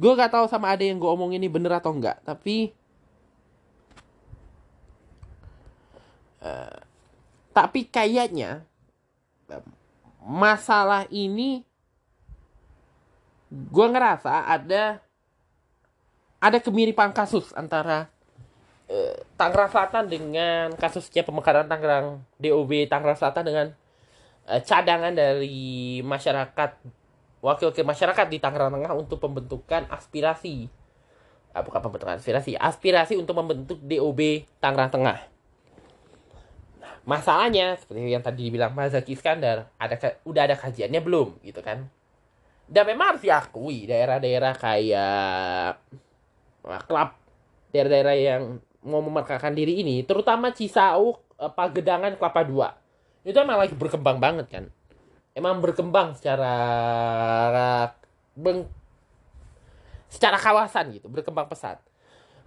gue 0.00 0.12
gak 0.16 0.32
tahu 0.32 0.46
sama 0.48 0.72
ada 0.72 0.86
yang 0.86 0.96
gue 0.96 1.10
omongin 1.10 1.42
ini 1.42 1.50
bener 1.50 1.76
atau 1.76 1.92
enggak 1.92 2.22
tapi 2.24 2.72
Uh, 6.40 6.80
tapi 7.52 7.84
kayaknya 7.84 8.64
masalah 10.22 11.08
ini 11.10 11.66
gue 13.50 13.86
ngerasa 13.90 14.46
ada 14.46 15.02
ada 16.40 16.58
kemiripan 16.62 17.10
kasus 17.10 17.50
antara 17.52 18.08
uh, 18.88 19.16
Tangerang 19.34 19.70
Selatan 19.74 20.04
dengan 20.06 20.72
kasusnya 20.78 21.26
pemekaran 21.26 21.66
Tangerang 21.66 22.22
DOB 22.38 22.86
Tangerang 22.86 23.18
Selatan 23.18 23.44
dengan 23.44 23.66
uh, 24.46 24.60
cadangan 24.62 25.12
dari 25.12 26.00
masyarakat 26.00 26.70
wakil-wakil 27.42 27.84
masyarakat 27.84 28.26
di 28.30 28.38
Tangerang 28.38 28.72
Tengah 28.76 28.92
untuk 28.94 29.18
pembentukan 29.20 29.84
aspirasi. 29.90 30.70
Uh, 31.50 31.62
bukan 31.66 31.82
pembentukan 31.82 32.22
aspirasi 32.22 32.54
aspirasi 32.54 33.18
untuk 33.18 33.34
membentuk 33.34 33.82
DOB 33.82 34.46
Tangerang 34.62 34.94
Tengah 34.94 35.39
masalahnya 37.10 37.74
seperti 37.74 38.06
yang 38.06 38.22
tadi 38.22 38.46
dibilang 38.46 38.70
Mas 38.70 38.94
Zaki 38.94 39.18
Iskandar 39.18 39.66
ada 39.74 39.96
udah 40.22 40.42
ada 40.46 40.54
kajiannya 40.54 41.02
belum 41.02 41.42
gitu 41.42 41.58
kan 41.58 41.90
dan 42.70 42.86
memang 42.86 43.18
harus 43.18 43.26
diakui 43.26 43.90
daerah-daerah 43.90 44.54
kayak 44.54 45.74
klub 46.86 47.10
daerah-daerah 47.74 48.14
yang 48.14 48.42
mau 48.84 49.04
memerdekakan 49.04 49.52
diri 49.52 49.84
ini, 49.84 50.02
terutama 50.04 50.50
Cisauk, 50.50 51.20
eh, 51.36 51.50
Pagedangan, 51.52 52.16
Kelapa 52.16 52.42
Dua, 52.44 52.68
itu 53.22 53.36
emang 53.36 53.60
lagi 53.60 53.74
berkembang 53.76 54.18
banget 54.18 54.46
kan. 54.48 54.64
Emang 55.36 55.62
berkembang 55.62 56.16
secara 56.18 56.54
beng, 58.34 58.66
secara 60.10 60.40
kawasan 60.40 60.96
gitu, 60.96 61.06
berkembang 61.06 61.46
pesat. 61.46 61.78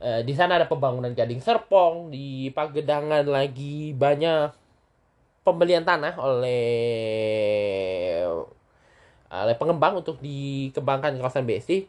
E, 0.03 0.19
di 0.27 0.35
sana 0.35 0.59
ada 0.59 0.67
pembangunan 0.67 1.15
Gading 1.15 1.39
Serpong, 1.39 2.11
di 2.11 2.51
Pagedangan 2.51 3.23
lagi 3.23 3.95
banyak 3.95 4.51
pembelian 5.47 5.87
tanah 5.87 6.19
oleh 6.19 6.59
oleh 9.31 9.55
pengembang 9.55 10.03
untuk 10.03 10.19
dikembangkan 10.19 11.15
di 11.15 11.19
kawasan 11.23 11.47
BSD 11.47 11.87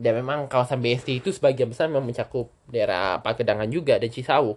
dan 0.00 0.16
memang 0.16 0.48
kawasan 0.48 0.80
BSD 0.80 1.20
itu 1.20 1.28
sebagian 1.30 1.68
besar 1.68 1.92
memang 1.92 2.08
mencakup 2.08 2.48
daerah 2.72 3.20
Pagedangan 3.20 3.68
juga 3.68 4.00
dan 4.00 4.08
Cisauk. 4.08 4.56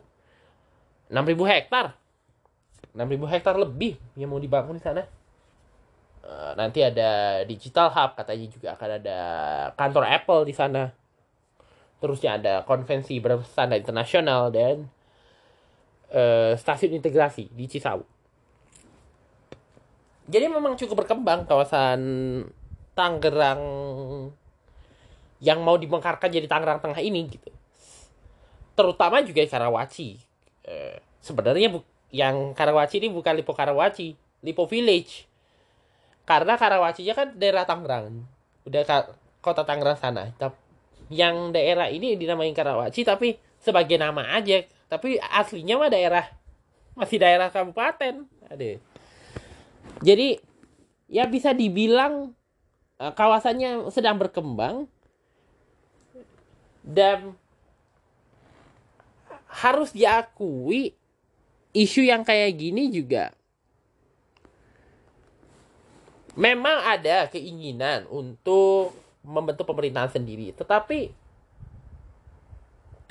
6000 1.12 1.52
hektar. 1.52 2.00
6000 2.96 3.28
hektar 3.28 3.56
lebih 3.60 4.00
yang 4.16 4.32
mau 4.32 4.40
dibangun 4.40 4.80
di 4.80 4.84
sana. 4.88 5.04
Uh, 6.24 6.56
nanti 6.56 6.80
ada 6.80 7.44
digital 7.44 7.92
hub 7.92 8.16
katanya 8.16 8.48
juga 8.52 8.68
akan 8.76 8.90
ada 9.00 9.20
kantor 9.80 10.04
Apple 10.12 10.44
di 10.44 10.56
sana 10.56 10.92
terusnya 11.98 12.38
ada 12.38 12.54
konvensi 12.64 13.18
berstandar 13.18 13.82
internasional 13.82 14.54
dan 14.54 14.86
uh, 16.14 16.54
stasiun 16.54 16.98
integrasi 16.98 17.50
di 17.52 17.66
Cisauk 17.66 18.18
jadi 20.28 20.52
memang 20.52 20.76
cukup 20.76 21.08
berkembang 21.08 21.48
kawasan 21.48 22.02
Tangerang 22.92 23.64
yang 25.40 25.64
mau 25.64 25.80
dibongkarkan 25.80 26.28
jadi 26.28 26.50
Tangerang 26.52 26.84
Tengah 26.84 27.00
ini 27.00 27.32
gitu. 27.32 27.48
Terutama 28.76 29.24
juga 29.24 29.48
Karawaci. 29.48 30.20
Eh, 30.68 31.00
sebenarnya 31.24 31.72
bu 31.72 31.80
yang 32.12 32.52
Karawaci 32.52 33.00
ini 33.00 33.08
bukan 33.08 33.40
Lipo 33.40 33.56
Karawaci, 33.56 34.20
Lipo 34.44 34.68
Village. 34.68 35.24
Karena 36.28 36.60
Karawacinya 36.60 37.16
kan 37.16 37.28
daerah 37.40 37.64
Tangerang. 37.64 38.28
Udah 38.68 38.84
kota 39.40 39.64
Tangerang 39.64 39.96
sana. 39.96 40.36
Yang 41.08 41.56
daerah 41.56 41.88
ini 41.88 42.20
dinamain 42.20 42.52
Karawaci 42.52 43.08
tapi 43.08 43.40
sebagai 43.62 43.96
nama 43.96 44.36
aja. 44.36 44.64
Tapi 44.88 45.20
aslinya 45.20 45.80
mah 45.80 45.92
daerah 45.92 46.26
masih 46.96 47.20
daerah 47.20 47.52
kabupaten. 47.52 48.28
Ada. 48.48 48.80
Jadi 50.04 50.40
ya 51.08 51.24
bisa 51.28 51.56
dibilang 51.56 52.36
uh, 53.00 53.14
kawasannya 53.16 53.88
sedang 53.92 54.20
berkembang 54.20 54.88
dan 56.84 57.36
harus 59.48 59.92
diakui 59.96 60.96
isu 61.76 62.08
yang 62.08 62.24
kayak 62.24 62.56
gini 62.56 62.92
juga 62.92 63.32
memang 66.38 66.86
ada 66.86 67.26
keinginan 67.34 68.06
untuk 68.08 68.94
membentuk 69.28 69.68
pemerintahan 69.68 70.08
sendiri. 70.16 70.56
Tetapi 70.56 71.12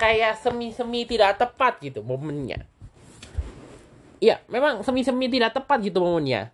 kayak 0.01 0.41
semi-semi 0.41 1.05
tidak 1.05 1.37
tepat 1.37 1.77
gitu 1.85 2.01
momennya. 2.01 2.65
Iya, 4.17 4.41
memang 4.49 4.81
semi-semi 4.81 5.29
tidak 5.29 5.53
tepat 5.53 5.77
gitu 5.85 6.01
momennya. 6.01 6.49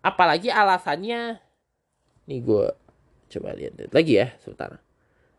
Apalagi 0.00 0.48
alasannya, 0.48 1.36
nih 2.24 2.40
gue 2.40 2.72
coba 3.30 3.52
lihat 3.52 3.76
lagi 3.92 4.16
ya 4.16 4.32
sebentar. 4.40 4.80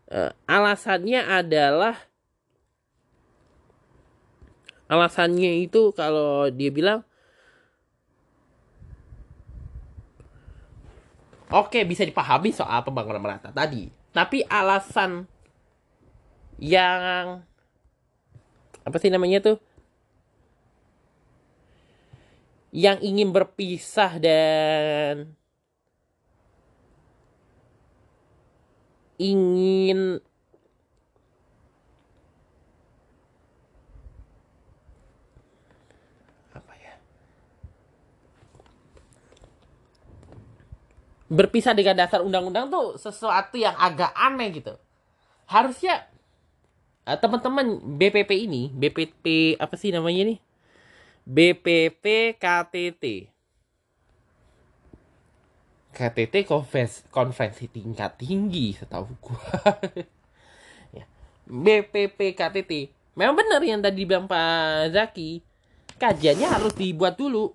Uh, 0.06 0.30
alasannya 0.46 1.18
adalah 1.18 1.98
alasannya 4.86 5.66
itu 5.66 5.90
kalau 5.96 6.46
dia 6.52 6.70
bilang 6.70 7.02
oke 11.52 11.78
bisa 11.84 12.02
dipahami 12.02 12.50
soal 12.50 12.80
pembangunan 12.82 13.20
merata 13.20 13.52
tadi. 13.52 13.92
Tapi 14.12 14.44
alasan 14.48 15.28
yang 16.58 17.40
apa 18.82 18.96
sih 18.98 19.12
namanya 19.12 19.40
tuh? 19.44 19.56
Yang 22.72 23.04
ingin 23.04 23.28
berpisah 23.36 24.16
dan 24.16 25.36
ingin 29.20 30.18
berpisah 41.32 41.72
dengan 41.72 41.96
dasar 41.96 42.20
undang-undang 42.20 42.68
tuh 42.68 43.00
sesuatu 43.00 43.56
yang 43.56 43.72
agak 43.80 44.12
aneh 44.12 44.52
gitu 44.52 44.76
harusnya 45.48 46.04
uh, 47.08 47.16
teman-teman 47.16 47.80
BPP 47.96 48.44
ini 48.44 48.68
BPP 48.68 49.56
apa 49.56 49.72
sih 49.80 49.88
namanya 49.88 50.28
nih 50.28 50.38
BPP 51.24 52.36
KTT 52.36 53.32
KTT 55.92 56.48
konferensi, 56.48 57.04
konferensi 57.12 57.68
tingkat 57.68 58.16
tinggi 58.16 58.72
setahu 58.72 59.12
gua. 59.20 59.36
ya. 60.96 61.04
BPP 61.44 62.32
KTT. 62.32 62.88
Memang 63.12 63.36
benar 63.36 63.60
yang 63.60 63.84
tadi 63.84 64.08
bilang 64.08 64.24
Pak 64.24 64.96
Zaki. 64.96 65.44
Kajiannya 66.00 66.48
harus 66.48 66.72
dibuat 66.80 67.20
dulu. 67.20 67.52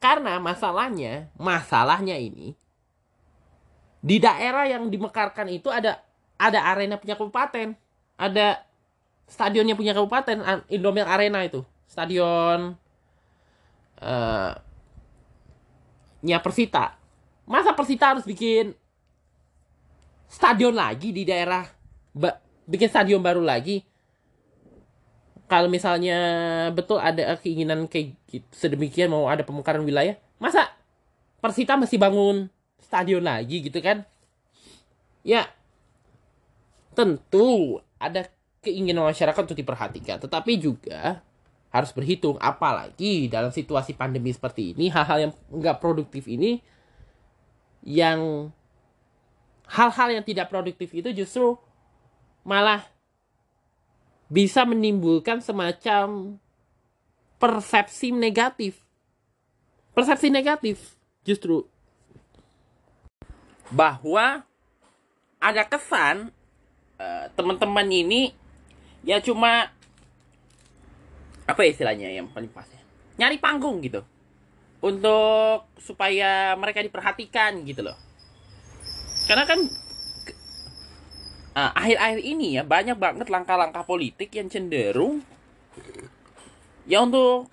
Karena 0.00 0.40
masalahnya, 0.40 1.28
masalahnya 1.36 2.16
ini 2.16 2.56
di 3.98 4.22
daerah 4.22 4.70
yang 4.70 4.86
dimekarkan 4.86 5.50
itu 5.50 5.68
ada 5.68 5.98
ada 6.38 6.62
arena 6.70 6.94
punya 6.96 7.18
kabupaten, 7.18 7.74
ada 8.14 8.62
stadionnya 9.26 9.74
punya 9.74 9.92
kabupaten, 9.92 10.38
Indomil 10.70 11.04
Arena 11.04 11.42
itu, 11.42 11.66
stadion 11.90 12.78
uh, 14.00 14.52
nya 16.22 16.38
Persita. 16.38 16.94
Masa 17.44 17.74
Persita 17.74 18.14
harus 18.14 18.22
bikin 18.22 18.72
stadion 20.30 20.76
lagi 20.76 21.10
di 21.10 21.26
daerah 21.26 21.66
bikin 22.70 22.86
stadion 22.86 23.18
baru 23.18 23.42
lagi? 23.42 23.82
Kalau 25.48 25.66
misalnya 25.66 26.18
betul 26.76 27.00
ada 27.00 27.34
keinginan 27.40 27.88
kayak 27.88 28.14
gitu, 28.28 28.46
sedemikian 28.52 29.08
mau 29.08 29.26
ada 29.26 29.42
pemekaran 29.42 29.82
wilayah, 29.82 30.14
masa 30.38 30.70
Persita 31.42 31.74
mesti 31.74 31.98
bangun 31.98 32.46
stadion 32.82 33.24
lagi 33.26 33.62
gitu 33.62 33.78
kan? 33.82 34.06
Ya, 35.26 35.50
tentu 36.94 37.78
ada 37.98 38.30
keinginan 38.62 39.06
masyarakat 39.10 39.42
untuk 39.44 39.58
diperhatikan, 39.58 40.18
tetapi 40.22 40.58
juga 40.58 41.22
harus 41.68 41.92
berhitung 41.92 42.40
apalagi 42.40 43.28
dalam 43.28 43.52
situasi 43.52 43.92
pandemi 43.92 44.32
seperti 44.32 44.72
ini 44.72 44.88
hal-hal 44.88 45.28
yang 45.28 45.32
nggak 45.52 45.84
produktif 45.84 46.24
ini 46.24 46.64
yang 47.84 48.48
hal-hal 49.68 50.08
yang 50.16 50.24
tidak 50.24 50.48
produktif 50.48 50.88
itu 50.96 51.12
justru 51.12 51.60
malah 52.40 52.88
bisa 54.32 54.64
menimbulkan 54.64 55.40
semacam 55.40 56.36
persepsi 57.40 58.12
negatif. 58.12 58.80
Persepsi 59.92 60.28
negatif 60.28 60.96
justru 61.24 61.68
bahwa 63.68 64.42
ada 65.38 65.62
kesan 65.64 66.34
uh, 66.98 67.26
teman-teman 67.36 67.86
ini 67.88 68.34
ya 69.06 69.22
cuma 69.22 69.70
apa 71.48 71.62
istilahnya 71.64 72.12
yang 72.12 72.28
paling 72.28 72.52
pas 72.52 72.68
ya? 72.68 72.82
Nyari 73.24 73.40
panggung 73.40 73.80
gitu. 73.80 74.04
Untuk 74.78 75.66
supaya 75.80 76.54
mereka 76.54 76.84
diperhatikan 76.84 77.64
gitu 77.64 77.82
loh. 77.88 77.96
Karena 79.26 79.48
kan 79.48 79.60
uh, 81.56 81.72
akhir-akhir 81.74 82.20
ini 82.22 82.60
ya 82.60 82.62
banyak 82.62 82.96
banget 83.00 83.26
langkah-langkah 83.32 83.82
politik 83.82 84.30
yang 84.36 84.46
cenderung 84.52 85.24
ya 86.88 87.04
untuk 87.04 87.50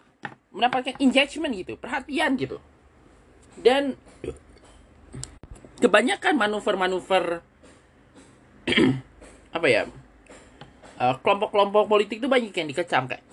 mendapatkan 0.56 0.96
engagement 1.00 1.56
gitu 1.56 1.74
perhatian 1.80 2.36
gitu. 2.40 2.60
Dan 3.56 3.96
kebanyakan 5.82 6.34
manuver-manuver 6.40 7.44
apa 9.56 9.68
ya 9.68 9.88
kelompok 10.96 11.22
kelompok-kelompok 11.52 11.84
politik 11.92 12.24
itu 12.24 12.28
banyak 12.32 12.54
yang 12.56 12.68
dikecam 12.72 13.04
kayak 13.12 13.24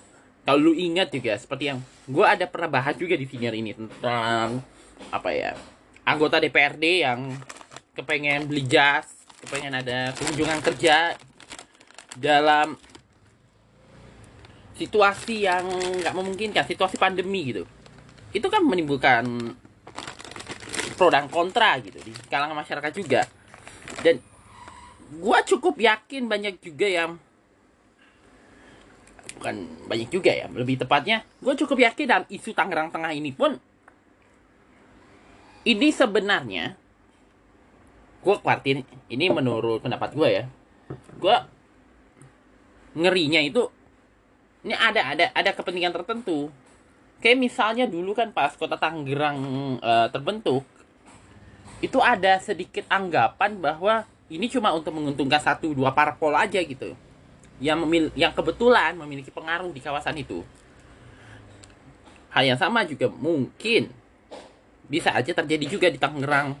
kalau 0.43 0.59
lu 0.59 0.73
ingat 0.75 1.07
juga 1.11 1.39
seperti 1.39 1.71
yang 1.71 1.79
gue 2.07 2.25
ada 2.27 2.45
pernah 2.47 2.69
bahas 2.79 2.99
juga 2.99 3.15
di 3.15 3.23
sini 3.23 3.47
ini 3.47 3.71
tentang 3.71 4.59
apa 5.11 5.29
ya 5.31 5.55
anggota 6.03 6.43
DPRD 6.43 7.07
yang 7.07 7.31
kepengen 7.95 8.51
beli 8.51 8.67
jas 8.67 9.07
kepengen 9.43 9.79
ada 9.79 10.11
kunjungan 10.15 10.59
kerja 10.59 11.15
dalam 12.19 12.75
situasi 14.77 15.45
yang 15.45 15.65
nggak 16.01 16.13
memungkinkan 16.15 16.65
situasi 16.65 16.97
pandemi 16.97 17.53
gitu. 17.53 17.63
Itu 18.33 18.49
kan 18.49 18.65
menimbulkan 18.65 19.53
pro 20.93 21.09
dan 21.09 21.27
kontra 21.27 21.77
gitu 21.81 21.97
di 22.01 22.13
kalangan 22.29 22.57
masyarakat 22.57 22.91
juga. 22.93 23.21
Dan 24.01 24.21
gue 25.13 25.37
cukup 25.53 25.75
yakin 25.77 26.25
banyak 26.25 26.57
juga 26.63 26.87
yang 26.89 27.11
bukan 29.37 29.55
banyak 29.89 30.09
juga 30.13 30.31
ya 30.31 30.45
lebih 30.47 30.79
tepatnya 30.79 31.25
gue 31.41 31.53
cukup 31.57 31.83
yakin 31.83 32.05
dalam 32.05 32.25
isu 32.31 32.53
Tangerang 32.55 32.93
Tengah 32.93 33.11
ini 33.11 33.33
pun 33.33 33.57
ini 35.67 35.89
sebenarnya 35.91 36.79
gue 38.23 38.35
khawatir 38.39 38.87
ini 39.11 39.25
menurut 39.29 39.83
pendapat 39.83 40.15
gue 40.15 40.29
ya 40.31 40.43
gue 41.19 41.35
ngerinya 42.93 43.41
itu 43.41 43.67
ini 44.63 44.73
ada 44.79 45.11
ada 45.11 45.25
ada 45.35 45.51
kepentingan 45.51 45.91
tertentu. 45.91 46.47
Kayak 47.19 47.39
misalnya 47.39 47.85
dulu 47.87 48.15
kan 48.15 48.31
pas 48.31 48.55
kota 48.55 48.79
Tangerang 48.79 49.37
uh, 49.79 50.07
terbentuk 50.11 50.63
itu 51.83 51.99
ada 51.99 52.39
sedikit 52.39 52.87
anggapan 52.87 53.59
bahwa 53.59 54.07
ini 54.31 54.47
cuma 54.47 54.71
untuk 54.71 54.95
menguntungkan 54.95 55.43
satu 55.43 55.75
dua 55.75 55.91
parpol 55.91 56.31
aja 56.31 56.63
gitu. 56.63 56.95
Yang 57.59 57.77
memil 57.83 58.03
yang 58.15 58.31
kebetulan 58.31 58.95
memiliki 58.95 59.27
pengaruh 59.27 59.67
di 59.75 59.83
kawasan 59.83 60.15
itu. 60.15 60.47
Hal 62.31 62.47
yang 62.47 62.55
sama 62.55 62.87
juga 62.87 63.11
mungkin 63.11 63.91
bisa 64.87 65.11
aja 65.11 65.35
terjadi 65.35 65.65
juga 65.67 65.91
di 65.91 65.99
Tangerang. 65.99 66.55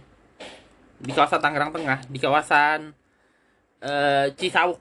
Di 0.99 1.11
kawasan 1.15 1.39
Tangerang 1.39 1.71
Tengah 1.71 2.03
di 2.11 2.19
kawasan 2.19 2.91
uh, 3.79 4.27
Cisauk. 4.35 4.75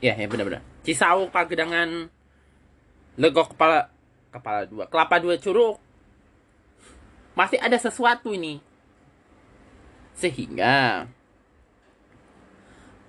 Ya 0.00 0.16
ya 0.16 0.24
benar-benar. 0.24 0.64
Cisauk 0.80 1.28
Pagedangan 1.28 2.08
Legok 3.20 3.52
kepala 3.52 3.92
kepala 4.32 4.64
dua 4.64 4.88
kelapa 4.88 5.20
dua 5.20 5.36
curug. 5.36 5.76
Masih 7.36 7.60
ada 7.60 7.76
sesuatu 7.76 8.32
ini 8.32 8.69
sehingga 10.20 11.08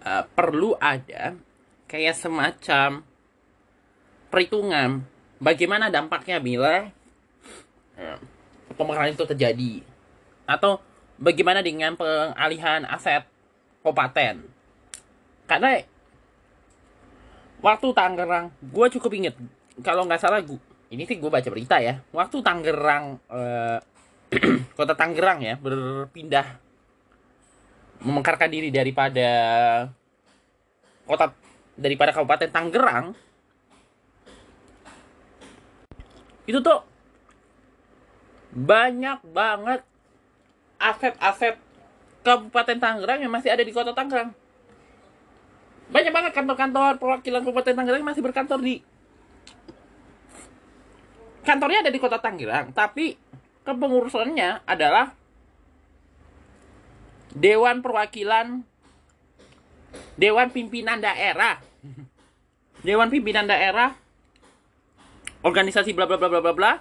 uh, 0.07 0.23
perlu 0.31 0.79
ada 0.79 1.35
kayak 1.91 2.15
semacam 2.15 3.03
perhitungan 4.31 5.03
bagaimana 5.43 5.91
dampaknya 5.91 6.39
bila 6.39 6.87
uh, 7.99 8.17
pemekaran 8.79 9.11
itu 9.11 9.27
terjadi. 9.27 9.73
Atau 10.47 10.79
bagaimana 11.19 11.59
dengan 11.59 11.99
pengalihan 11.99 12.87
aset 12.87 13.27
kabupaten. 13.83 14.47
Karena 15.51 15.83
waktu 17.61 17.87
Tangerang 17.93 18.49
gue 18.59 18.87
cukup 18.97 19.11
inget 19.13 19.35
kalau 19.85 20.03
nggak 20.09 20.21
salah 20.21 20.41
gue 20.41 20.57
ini 20.91 21.05
sih 21.05 21.21
gue 21.21 21.29
baca 21.29 21.45
berita 21.45 21.77
ya 21.77 22.01
waktu 22.09 22.41
Tangerang 22.41 23.21
uh, 23.29 23.77
kota 24.77 24.97
Tangerang 24.97 25.39
ya 25.45 25.55
berpindah 25.61 26.57
memekarkan 28.01 28.49
diri 28.49 28.73
daripada 28.73 29.29
kota 31.05 31.33
daripada 31.77 32.11
kabupaten 32.13 32.49
Tangerang 32.49 33.13
itu 36.49 36.59
tuh 36.59 36.81
banyak 38.51 39.23
banget 39.31 39.81
aset-aset 40.81 41.55
Kabupaten 42.21 42.77
Tangerang 42.77 43.23
yang 43.25 43.33
masih 43.33 43.49
ada 43.49 43.65
di 43.65 43.73
kota 43.73 43.95
Tangerang. 43.95 44.33
Banyak 45.89 46.13
banget 46.13 46.31
kantor-kantor 46.37 47.01
perwakilan 47.01 47.41
Kabupaten 47.41 47.75
Tangerang 47.77 48.03
masih 48.05 48.21
berkantor 48.21 48.59
di 48.61 48.83
kantornya 51.41 51.81
ada 51.81 51.91
di 51.93 51.97
kota 51.97 52.21
Tangerang, 52.21 52.69
tapi 52.75 53.17
kepengurusannya 53.65 54.65
adalah 54.69 55.13
Dewan 57.31 57.79
Perwakilan 57.79 58.67
Dewan 60.15 60.49
Pimpinan 60.51 60.99
Daerah. 60.99 61.59
Dewan 62.85 63.09
Pimpinan 63.11 63.47
Daerah 63.47 63.95
organisasi 65.41 65.97
bla 65.97 66.05
bla 66.05 66.21
bla 66.21 66.29
bla 66.29 66.41
bla 66.41 66.53
bla 66.53 66.71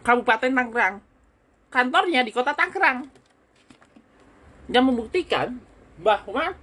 Kabupaten 0.00 0.48
Tangerang. 0.48 1.04
Kantornya 1.68 2.24
di 2.24 2.32
kota 2.32 2.56
Tangerang. 2.56 3.06
Yang 4.72 4.84
membuktikan 4.86 5.60
bahwa 6.00 6.56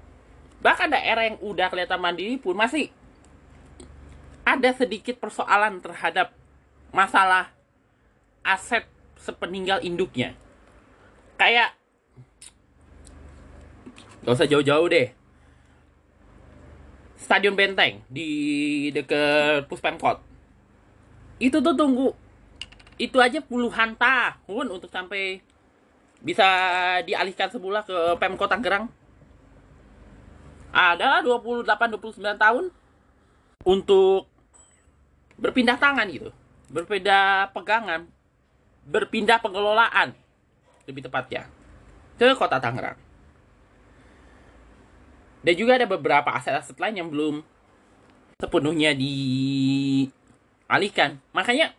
bahkan 0.57 0.89
daerah 0.89 1.29
yang 1.29 1.37
udah 1.37 1.69
kelihatan 1.69 2.01
mandiri 2.01 2.41
pun 2.41 2.57
masih 2.57 2.89
ada 4.41 4.73
sedikit 4.73 5.21
persoalan 5.21 5.77
terhadap 5.77 6.33
masalah 6.89 7.53
aset 8.41 8.89
sepeninggal 9.21 9.85
induknya. 9.85 10.33
Kayak 11.37 11.76
Gak 14.27 14.43
usah 14.43 14.51
jauh-jauh 14.51 14.91
deh. 14.91 15.07
Stadion 17.15 17.55
Benteng 17.55 18.03
di 18.11 18.27
deket 18.91 19.71
Puspemkot. 19.71 20.19
Itu 21.39 21.63
tuh 21.63 21.71
tunggu. 21.71 22.11
Itu 22.99 23.23
aja 23.23 23.39
puluhan 23.39 23.95
tahun 23.95 24.67
untuk 24.67 24.91
sampai 24.91 25.39
bisa 26.19 26.43
dialihkan 27.07 27.47
semula 27.47 27.87
ke 27.87 28.19
Pemkot 28.19 28.51
Tangerang. 28.51 28.91
Ada 30.75 31.23
28-29 31.23 32.19
tahun 32.35 32.67
untuk 33.63 34.27
berpindah 35.39 35.79
tangan 35.79 36.11
gitu. 36.11 36.35
Berbeda 36.67 37.47
pegangan. 37.55 38.11
Berpindah 38.83 39.39
pengelolaan. 39.39 40.11
Lebih 40.83 41.07
tepatnya. 41.07 41.47
Ke 42.19 42.35
kota 42.35 42.59
Tangerang. 42.59 43.06
Dan 45.45 45.53
juga 45.53 45.77
ada 45.77 45.85
beberapa 45.85 46.33
aset-aset 46.33 46.77
lain 46.79 46.95
yang 47.03 47.09
belum 47.13 47.45
sepenuhnya 48.37 48.93
dialihkan. 48.97 50.09
Makanya 51.33 51.73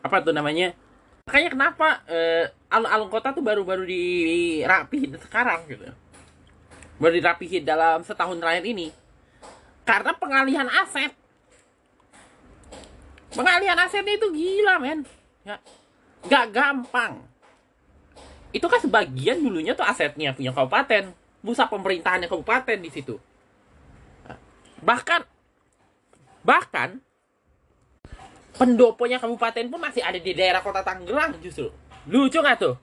apa 0.00 0.16
tuh 0.24 0.32
namanya? 0.32 0.72
Makanya 1.28 1.50
kenapa 1.52 2.00
uh, 2.08 2.48
alun-alun 2.72 3.10
kota 3.12 3.30
tuh 3.36 3.44
baru-baru 3.44 3.84
dirapihin 3.86 5.16
sekarang 5.20 5.68
gitu. 5.68 5.86
Baru 7.00 7.14
dirapihin 7.16 7.64
dalam 7.64 8.04
setahun 8.04 8.40
terakhir 8.40 8.64
ini. 8.66 8.92
Karena 9.84 10.12
pengalihan 10.16 10.68
aset. 10.68 11.12
Pengalihan 13.30 13.78
asetnya 13.78 14.18
itu 14.18 14.26
gila, 14.34 14.82
men. 14.82 15.06
Ya. 15.46 15.56
Gak 16.28 16.52
gampang 16.52 17.29
itu 18.50 18.66
kan 18.66 18.80
sebagian 18.82 19.38
dulunya 19.38 19.78
tuh 19.78 19.86
asetnya 19.86 20.34
punya 20.34 20.50
kabupaten 20.50 21.14
pusat 21.40 21.66
pemerintahannya 21.70 22.26
kabupaten 22.26 22.78
di 22.82 22.90
situ. 22.90 23.16
Bahkan 24.82 25.22
bahkan 26.42 26.98
pendoponya 28.56 29.22
kabupaten 29.22 29.70
pun 29.70 29.80
masih 29.80 30.02
ada 30.02 30.18
di 30.18 30.32
daerah 30.34 30.60
kota 30.60 30.82
Tangerang 30.82 31.38
justru. 31.38 31.70
Lucu 32.10 32.42
nggak 32.42 32.58
tuh? 32.58 32.74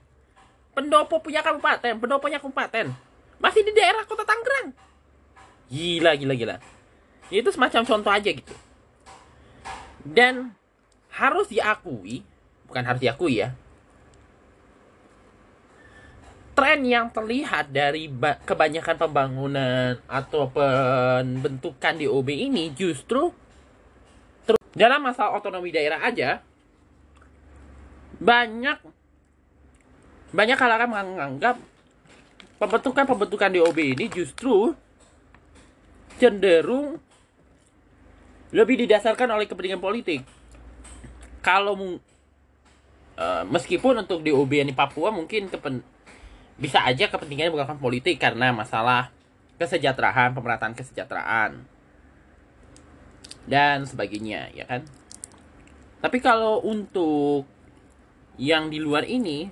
Pendopo 0.72 1.20
punya 1.20 1.44
kabupaten 1.44 2.00
pendoponya 2.00 2.40
kabupaten 2.40 2.94
masih 3.38 3.62
di 3.68 3.74
daerah 3.76 4.08
kota 4.08 4.24
Tangerang. 4.24 4.72
Gila 5.68 6.16
gila 6.16 6.34
gila. 6.38 6.56
Itu 7.28 7.52
semacam 7.52 7.84
contoh 7.84 8.14
aja 8.14 8.30
gitu. 8.32 8.56
Dan 10.08 10.56
harus 11.12 11.52
diakui 11.52 12.24
bukan 12.70 12.84
harus 12.86 13.02
diakui 13.02 13.42
ya 13.42 13.52
tren 16.58 16.82
yang 16.82 17.14
terlihat 17.14 17.70
dari 17.70 18.10
kebanyakan 18.42 18.98
pembangunan 18.98 19.94
atau 20.10 20.50
pembentukan 20.50 21.94
di 21.94 22.10
OB 22.10 22.28
ini 22.34 22.74
justru 22.74 23.30
dalam 24.74 25.06
masalah 25.06 25.38
otonomi 25.38 25.70
daerah 25.70 26.02
aja 26.02 26.42
banyak 28.18 28.78
banyak 30.34 30.58
kalangan 30.58 30.90
menganggap 30.90 31.56
pembentukan-pembentukan 32.58 33.54
DOB 33.54 33.78
ini 33.98 34.06
justru 34.10 34.74
cenderung 36.18 36.98
lebih 38.50 38.86
didasarkan 38.86 39.30
oleh 39.38 39.46
kepentingan 39.46 39.84
politik. 39.84 40.26
Kalau 41.46 41.78
uh, 41.78 43.44
meskipun 43.48 44.04
untuk 44.04 44.26
DOB 44.26 44.52
yang 44.58 44.68
di 44.68 44.76
Papua 44.76 45.14
mungkin 45.14 45.48
kepen, 45.48 45.86
bisa 46.58 46.82
aja 46.82 47.06
kepentingannya 47.10 47.54
bukan 47.54 47.78
politik 47.78 48.18
karena 48.18 48.50
masalah 48.50 49.14
kesejahteraan, 49.62 50.34
pemerataan 50.34 50.74
kesejahteraan. 50.74 51.66
Dan 53.48 53.88
sebagainya, 53.88 54.52
ya 54.52 54.66
kan? 54.68 54.84
Tapi 56.02 56.18
kalau 56.22 56.62
untuk 56.62 57.46
yang 58.38 58.70
di 58.70 58.78
luar 58.78 59.06
ini 59.06 59.50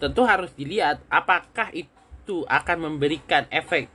tentu 0.00 0.24
harus 0.24 0.52
dilihat 0.56 1.04
apakah 1.12 1.68
itu 1.76 2.44
akan 2.48 2.88
memberikan 2.88 3.44
efek 3.52 3.92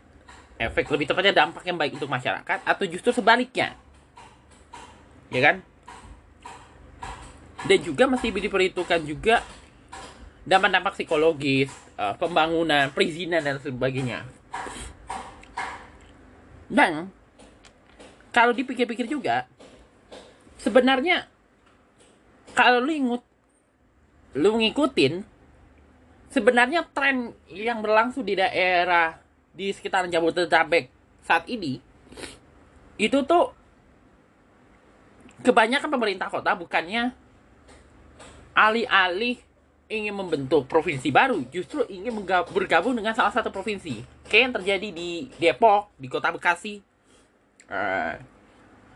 efek 0.60 0.86
lebih 0.92 1.10
tepatnya 1.10 1.34
dampak 1.34 1.64
yang 1.66 1.80
baik 1.80 1.96
untuk 1.96 2.12
masyarakat 2.12 2.60
atau 2.68 2.86
justru 2.86 3.16
sebaliknya. 3.16 3.80
Ya 5.32 5.42
kan? 5.42 5.56
Dan 7.64 7.80
juga 7.84 8.08
masih 8.12 8.36
diperhitungkan 8.36 9.04
juga 9.08 9.40
dampak-dampak 10.50 10.98
psikologis 10.98 11.70
uh, 12.02 12.18
pembangunan 12.18 12.90
perizinan 12.90 13.46
dan 13.46 13.62
sebagainya. 13.62 14.26
Dan 16.66 17.14
kalau 18.34 18.54
dipikir-pikir 18.58 19.06
juga 19.06 19.46
sebenarnya 20.58 21.30
kalau 22.58 22.82
lu 22.82 22.92
ingut 22.94 23.24
lu 24.38 24.58
ngikutin 24.58 25.22
sebenarnya 26.30 26.86
tren 26.94 27.34
yang 27.50 27.82
berlangsung 27.82 28.22
di 28.22 28.38
daerah 28.38 29.18
di 29.54 29.74
sekitar 29.74 30.06
Jabodetabek 30.06 30.90
saat 31.26 31.50
ini 31.50 31.82
itu 33.02 33.18
tuh 33.26 33.50
kebanyakan 35.42 35.90
pemerintah 35.90 36.30
kota 36.30 36.54
bukannya 36.54 37.16
alih-alih 38.54 39.49
ingin 39.90 40.14
membentuk 40.14 40.70
provinsi 40.70 41.10
baru 41.10 41.42
justru 41.50 41.82
ingin 41.90 42.14
bergabung 42.54 42.94
dengan 42.94 43.18
salah 43.18 43.34
satu 43.34 43.50
provinsi. 43.50 44.06
Kayak 44.30 44.42
yang 44.46 44.54
terjadi 44.62 44.90
di 44.94 45.10
Depok 45.42 45.90
di 45.98 46.06
kota 46.06 46.30
Bekasi. 46.30 46.86
Uh, 47.66 48.14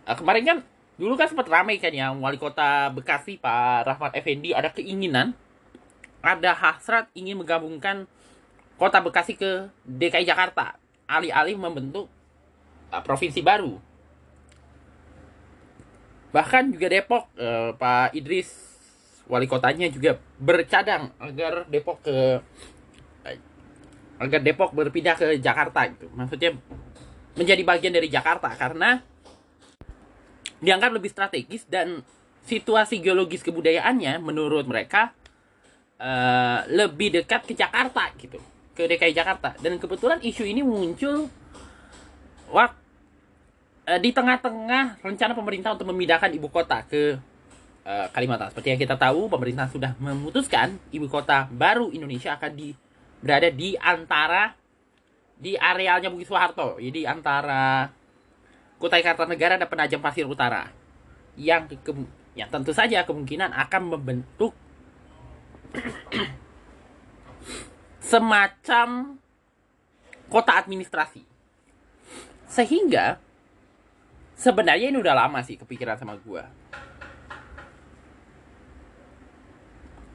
kemarin 0.06 0.44
kan 0.46 0.58
dulu 0.94 1.18
kan 1.18 1.26
sempat 1.26 1.50
ramai 1.50 1.82
kan 1.82 1.90
yang 1.90 2.22
wali 2.22 2.38
kota 2.38 2.94
Bekasi 2.94 3.42
Pak 3.42 3.90
Rahmat 3.90 4.14
Effendi 4.14 4.54
ada 4.54 4.70
keinginan 4.70 5.34
ada 6.22 6.54
hasrat 6.54 7.10
ingin 7.18 7.42
menggabungkan 7.42 8.06
kota 8.78 9.02
Bekasi 9.02 9.34
ke 9.34 9.74
DKI 9.90 10.30
Jakarta. 10.30 10.78
Alih-alih 11.10 11.58
membentuk 11.58 12.06
uh, 12.94 13.02
provinsi 13.02 13.42
baru. 13.42 13.82
Bahkan 16.34 16.70
juga 16.70 16.86
Depok 16.90 17.30
uh, 17.42 17.74
Pak 17.78 18.14
Idris 18.14 18.73
wali 19.34 19.50
kotanya 19.50 19.90
juga 19.90 20.22
bercadang 20.38 21.10
agar 21.18 21.66
Depok 21.66 22.06
ke 22.06 22.38
agar 24.22 24.40
Depok 24.46 24.78
berpindah 24.78 25.18
ke 25.18 25.42
Jakarta 25.42 25.90
gitu. 25.90 26.06
Maksudnya 26.14 26.54
menjadi 27.34 27.66
bagian 27.66 27.94
dari 27.98 28.14
Jakarta 28.14 28.54
karena 28.54 29.02
dianggap 30.62 30.94
lebih 30.94 31.10
strategis 31.10 31.66
dan 31.66 32.06
situasi 32.46 33.02
geologis 33.02 33.42
kebudayaannya 33.42 34.22
menurut 34.22 34.70
mereka 34.70 35.18
uh, 35.98 36.62
lebih 36.70 37.10
dekat 37.10 37.50
ke 37.50 37.58
Jakarta 37.58 38.14
gitu 38.22 38.38
ke 38.78 38.86
DKI 38.86 39.18
Jakarta. 39.18 39.58
Dan 39.58 39.82
kebetulan 39.82 40.22
isu 40.22 40.46
ini 40.46 40.62
muncul 40.62 41.26
waktu 42.54 42.80
uh, 43.90 44.00
di 44.00 44.14
tengah-tengah 44.14 45.02
rencana 45.02 45.34
pemerintah 45.34 45.74
untuk 45.74 45.90
memindahkan 45.90 46.30
ibu 46.38 46.48
kota 46.54 46.86
ke 46.86 47.18
uh, 47.88 48.08
Kalimantan 48.12 48.52
seperti 48.52 48.76
yang 48.76 48.82
kita 48.82 48.96
tahu 49.00 49.32
pemerintah 49.32 49.68
sudah 49.70 49.96
memutuskan 50.00 50.76
ibu 50.92 51.08
kota 51.08 51.48
baru 51.52 51.92
Indonesia 51.92 52.36
akan 52.36 52.52
di 52.56 52.76
berada 53.24 53.48
di 53.52 53.76
antara 53.80 54.52
di 55.40 55.56
arealnya 55.56 56.12
Bukit 56.12 56.28
Soeharto 56.28 56.80
jadi 56.80 57.08
antara 57.12 57.92
Kutai 58.80 59.00
Kartanegara 59.00 59.56
dan 59.56 59.72
Penajam 59.72 60.04
Pasir 60.04 60.28
Utara 60.28 60.68
yang 61.40 61.72
ke, 61.72 61.92
yang 62.36 62.52
tentu 62.52 62.76
saja 62.76 63.08
kemungkinan 63.08 63.56
akan 63.56 63.96
membentuk 63.96 64.52
semacam 68.12 69.18
kota 70.30 70.52
administrasi. 70.58 71.26
Sehingga 72.50 73.18
sebenarnya 74.38 74.90
ini 74.90 74.98
udah 75.02 75.16
lama 75.26 75.42
sih 75.42 75.58
kepikiran 75.58 75.98
sama 75.98 76.18
gue. 76.18 76.44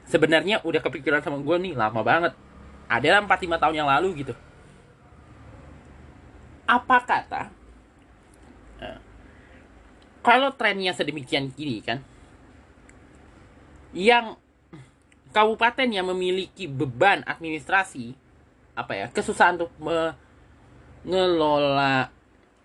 Sebenarnya 0.09 0.65
udah 0.65 0.81
kepikiran 0.81 1.21
sama 1.21 1.37
gue 1.37 1.55
nih 1.69 1.73
lama 1.77 2.01
banget. 2.01 2.33
Adalah 2.89 3.21
4-5 3.29 3.61
tahun 3.61 3.75
yang 3.77 3.89
lalu 3.89 4.25
gitu. 4.25 4.33
Apa 6.65 6.97
kata? 7.05 7.53
Eh, 8.81 8.99
kalau 10.25 10.49
trennya 10.57 10.97
sedemikian 10.97 11.53
gini 11.53 11.85
kan, 11.85 12.01
yang 13.93 14.37
kabupaten 15.29 15.85
yang 15.89 16.09
memiliki 16.09 16.65
beban 16.65 17.21
administrasi 17.25 18.17
apa 18.73 18.93
ya 18.95 19.05
kesusahan 19.11 19.59
untuk 19.61 19.71
mengelola 21.05 22.09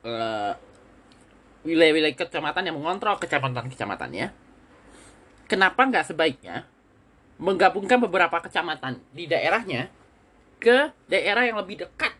uh, 0.04 0.52
wilayah-wilayah 1.64 2.16
kecamatan 2.16 2.70
yang 2.70 2.76
mengontrol 2.78 3.18
kecamatan-kecamatannya 3.20 4.32
kenapa 5.48 5.80
nggak 5.84 6.06
sebaiknya 6.08 6.64
menggabungkan 7.38 7.98
beberapa 7.98 8.38
kecamatan 8.42 9.02
di 9.10 9.26
daerahnya 9.26 9.90
ke 10.62 10.94
daerah 11.10 11.44
yang 11.44 11.58
lebih 11.58 11.84
dekat 11.84 12.14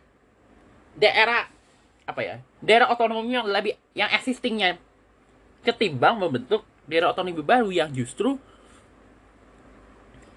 daerah 0.95 1.47
apa 2.05 2.21
ya 2.21 2.35
daerah 2.61 2.91
otonomi 2.91 3.33
yang 3.33 3.47
lebih 3.47 3.73
yang 3.97 4.11
existingnya 4.13 4.77
ketimbang 5.65 6.21
membentuk 6.21 6.61
daerah 6.85 7.11
otonomi 7.15 7.41
baru 7.41 7.73
yang 7.73 7.89
justru 7.89 8.37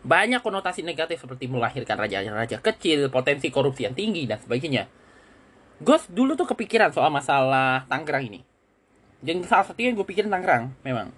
banyak 0.09 0.41
konotasi 0.41 0.81
negatif 0.81 1.21
seperti 1.21 1.51
melahirkan 1.51 2.01
raja-raja 2.01 2.63
kecil, 2.65 3.13
potensi 3.13 3.53
korupsi 3.53 3.85
yang 3.85 3.93
tinggi 3.93 4.25
dan 4.25 4.41
sebagainya. 4.41 4.89
Gue 5.85 5.99
dulu 6.09 6.33
tuh 6.33 6.49
kepikiran 6.49 6.95
soal 6.97 7.13
masalah 7.13 7.85
Tangerang 7.93 8.25
ini. 8.25 8.41
Dan 9.21 9.45
salah 9.45 9.69
satunya 9.69 9.93
gue 9.93 10.07
pikirin 10.07 10.33
Tangerang, 10.33 10.73
memang. 10.81 11.13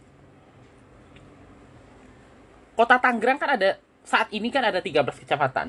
Kota 2.81 2.97
Tangerang 2.97 3.37
kan 3.37 3.61
ada 3.61 3.77
saat 4.09 4.33
ini 4.33 4.49
kan 4.49 4.65
ada 4.65 4.81
13 4.81 5.05
kecamatan. 5.21 5.69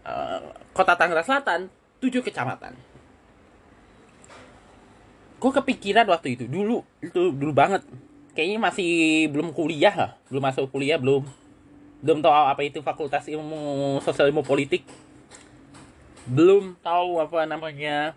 Uh, 0.00 0.40
Kota 0.72 0.96
Tangerang 0.96 1.28
Selatan 1.28 1.68
7 2.00 2.24
kecamatan. 2.24 2.72
Gue 5.36 5.52
kepikiran 5.52 6.08
waktu 6.08 6.40
itu 6.40 6.48
dulu 6.48 6.80
itu 7.04 7.36
dulu 7.36 7.52
banget. 7.52 7.84
Kayaknya 8.32 8.64
masih 8.64 8.90
belum 9.28 9.52
kuliah 9.52 9.92
lah, 9.92 10.10
belum 10.32 10.40
masuk 10.40 10.72
kuliah 10.72 10.96
belum 10.96 11.28
belum 12.00 12.24
tahu 12.24 12.32
apa 12.32 12.64
itu 12.64 12.80
fakultas 12.80 13.28
ilmu 13.28 14.00
sosial 14.00 14.32
ilmu 14.32 14.46
politik 14.46 14.86
belum 16.30 16.78
tahu 16.78 17.18
apa 17.18 17.42
namanya 17.42 18.14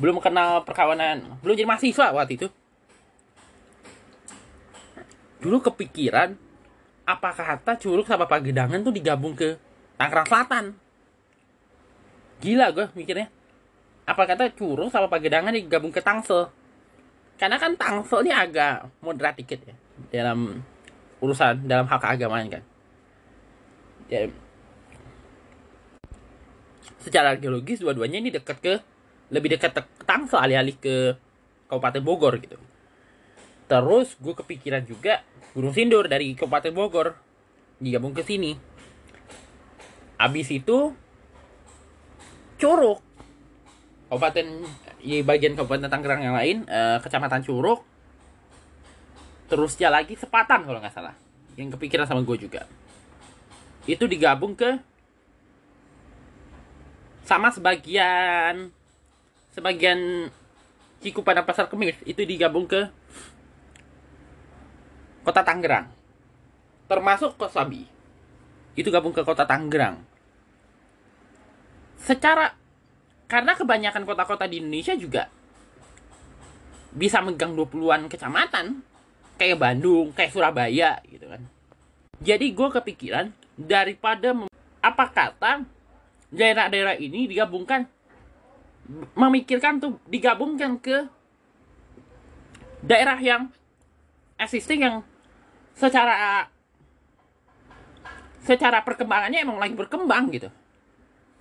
belum 0.00 0.16
kenal 0.24 0.64
perkawanan 0.64 1.36
belum 1.44 1.52
jadi 1.52 1.68
mahasiswa 1.68 2.16
waktu 2.16 2.40
itu 2.40 2.48
dulu 5.44 5.60
kepikiran 5.60 6.32
apakah 7.06 7.56
kata 7.56 7.78
Curug 7.78 8.06
sama 8.06 8.26
Pagedangan 8.30 8.80
tuh 8.82 8.94
digabung 8.94 9.34
ke 9.34 9.58
Tangerang 9.98 10.28
Selatan? 10.28 10.64
Gila 12.42 12.66
gue 12.74 12.86
mikirnya. 12.98 13.30
Apa 14.06 14.26
kata 14.26 14.50
Curug 14.54 14.90
sama 14.90 15.06
Pagedangan 15.06 15.54
digabung 15.54 15.94
ke 15.94 16.02
Tangsel? 16.02 16.50
Karena 17.38 17.58
kan 17.58 17.74
Tangsel 17.74 18.26
ini 18.26 18.32
agak 18.34 18.86
moderat 19.02 19.38
dikit 19.38 19.62
ya 19.62 19.74
dalam 20.10 20.62
urusan 21.22 21.66
dalam 21.66 21.86
hak 21.86 22.00
keagamaan 22.02 22.50
kan. 22.50 22.62
Ya, 24.10 24.28
secara 27.02 27.34
geologis 27.38 27.82
dua-duanya 27.82 28.22
ini 28.22 28.30
dekat 28.30 28.58
ke 28.62 28.74
lebih 29.32 29.56
dekat 29.58 29.74
ke 29.74 30.04
Tangsel 30.06 30.38
alih-alih 30.38 30.76
ke 30.78 31.16
Kabupaten 31.66 32.02
Bogor 32.04 32.36
gitu 32.38 32.58
terus 33.72 34.20
gue 34.20 34.36
kepikiran 34.36 34.84
juga 34.84 35.24
Gunung 35.56 35.72
Sindur 35.72 36.04
dari 36.04 36.32
Kabupaten 36.36 36.72
Bogor. 36.76 37.08
Digabung 37.80 38.12
ke 38.12 38.20
sini. 38.20 38.52
Abis 40.20 40.48
itu 40.52 40.92
Curug. 42.60 43.00
Kabupaten 44.12 44.46
di 45.00 45.24
bagian 45.24 45.56
Kabupaten 45.56 45.88
Tangerang 45.88 46.20
yang 46.20 46.36
lain 46.36 46.68
eh, 46.68 47.00
Kecamatan 47.00 47.40
Curug. 47.44 47.80
Terusnya 49.48 49.88
lagi 49.88 50.20
sepatan 50.20 50.68
kalau 50.68 50.80
nggak 50.80 50.92
salah. 50.92 51.16
Yang 51.56 51.80
kepikiran 51.80 52.04
sama 52.04 52.24
gue 52.24 52.36
juga. 52.36 52.64
Itu 53.88 54.04
digabung 54.04 54.52
ke 54.52 54.80
sama 57.24 57.48
sebagian 57.48 58.68
sebagian 59.52 60.28
Cikupa 61.02 61.36
dan 61.36 61.44
Pasar 61.44 61.68
Kemis. 61.68 61.98
Itu 62.08 62.24
digabung 62.24 62.64
ke 62.64 62.88
Kota 65.22 65.42
Tangerang. 65.46 65.86
Termasuk 66.90 67.38
Kosabi. 67.38 67.86
Itu 68.74 68.90
gabung 68.90 69.14
ke 69.14 69.22
Kota 69.22 69.46
Tangerang. 69.46 70.02
Secara 72.02 72.58
karena 73.30 73.56
kebanyakan 73.56 74.04
kota-kota 74.04 74.44
di 74.44 74.60
Indonesia 74.60 74.92
juga 74.92 75.30
bisa 76.92 77.24
megang 77.24 77.56
20-an 77.56 78.10
kecamatan 78.12 78.84
kayak 79.40 79.56
Bandung, 79.56 80.12
kayak 80.12 80.34
Surabaya 80.34 81.00
gitu 81.08 81.30
kan. 81.30 81.40
Jadi 82.20 82.52
gue 82.52 82.68
kepikiran 82.68 83.32
daripada 83.56 84.36
apa 84.82 85.04
kata 85.08 85.64
daerah-daerah 86.28 86.98
ini 87.00 87.30
digabungkan 87.30 87.86
memikirkan 89.14 89.78
tuh 89.78 89.96
digabungkan 90.10 90.76
ke 90.82 91.06
daerah 92.82 93.16
yang 93.22 93.48
existing 94.36 94.82
yang 94.82 94.96
secara 95.76 96.46
secara 98.42 98.82
perkembangannya 98.82 99.38
emang 99.42 99.58
lagi 99.58 99.74
berkembang 99.76 100.32
gitu. 100.34 100.50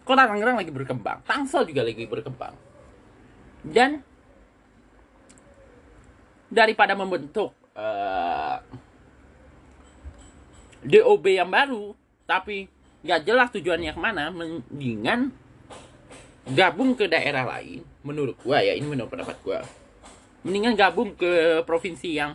Kota 0.02 0.26
Tangerang 0.26 0.58
lagi 0.58 0.74
berkembang, 0.74 1.22
Tangsel 1.26 1.70
juga 1.70 1.86
lagi 1.86 2.10
berkembang. 2.10 2.58
Dan 3.62 4.02
daripada 6.50 6.98
membentuk 6.98 7.54
uh, 7.78 8.58
eh, 10.82 10.90
DOB 10.90 11.26
yang 11.38 11.54
baru, 11.54 11.94
tapi 12.26 12.66
nggak 13.06 13.22
jelas 13.30 13.54
tujuannya 13.54 13.94
ke 13.94 14.02
mana, 14.02 14.34
mendingan 14.34 15.30
gabung 16.50 16.98
ke 16.98 17.06
daerah 17.06 17.46
lain 17.46 17.86
menurut 18.02 18.34
gua 18.42 18.66
ya 18.66 18.74
ini 18.74 18.86
menurut 18.90 19.14
pendapat 19.14 19.38
gua 19.46 19.62
mendingan 20.42 20.74
gabung 20.74 21.14
ke 21.14 21.62
provinsi 21.70 22.18
yang 22.18 22.34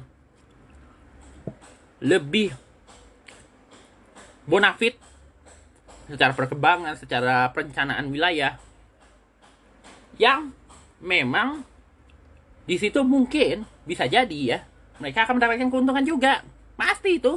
lebih 2.00 2.52
bonafit 4.46 5.00
secara 6.06 6.32
perkembangan 6.37 6.94
secara 6.94 7.50
perencanaan 7.50 8.06
wilayah 8.12 8.61
yang 10.16 10.54
memang 11.02 11.66
di 12.66 12.76
situ 12.78 13.02
mungkin 13.02 13.66
bisa 13.87 14.06
jadi 14.06 14.40
ya. 14.56 14.59
Mereka 14.96 15.28
akan 15.28 15.37
mendapatkan 15.37 15.68
keuntungan 15.68 16.04
juga. 16.06 16.40
Pasti 16.74 17.20
itu. 17.20 17.37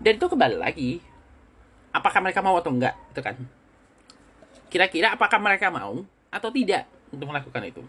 Dan 0.00 0.16
itu 0.16 0.26
kembali 0.26 0.56
lagi 0.56 1.00
apakah 1.94 2.20
mereka 2.20 2.42
mau 2.42 2.58
atau 2.58 2.72
enggak 2.74 2.94
itu 3.12 3.20
kan. 3.22 3.36
Kira-kira 4.68 5.14
apakah 5.14 5.38
mereka 5.38 5.70
mau 5.70 6.02
atau 6.32 6.50
tidak 6.50 6.90
untuk 7.14 7.30
melakukan 7.30 7.62
itu? 7.62 7.82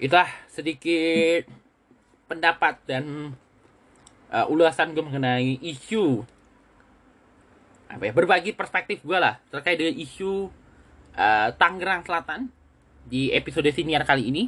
Itulah 0.00 0.32
sedikit 0.48 1.44
pendapat 2.24 2.80
dan 2.88 3.36
uh, 4.32 4.46
ulasan 4.48 4.96
gue 4.96 5.04
mengenai 5.04 5.60
isu 5.60 6.24
apa 7.90 8.06
ya 8.06 8.12
berbagi 8.14 8.54
perspektif 8.54 9.02
gue 9.02 9.18
lah 9.18 9.42
terkait 9.50 9.74
dengan 9.76 9.98
isu 9.98 10.48
uh, 11.18 11.48
Tangerang 11.52 12.06
Selatan 12.06 12.48
di 13.04 13.28
episode 13.34 13.68
siniar 13.68 14.08
kali 14.08 14.32
ini. 14.32 14.44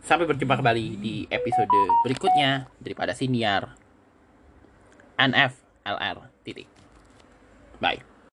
Sampai 0.00 0.24
berjumpa 0.24 0.56
kembali 0.56 0.86
di 0.96 1.28
episode 1.28 1.78
berikutnya 2.02 2.66
daripada 2.80 3.12
siniar 3.12 3.76
NF 5.14 5.52
LR 5.84 6.16
titik. 6.42 6.66
Bye. 7.78 8.13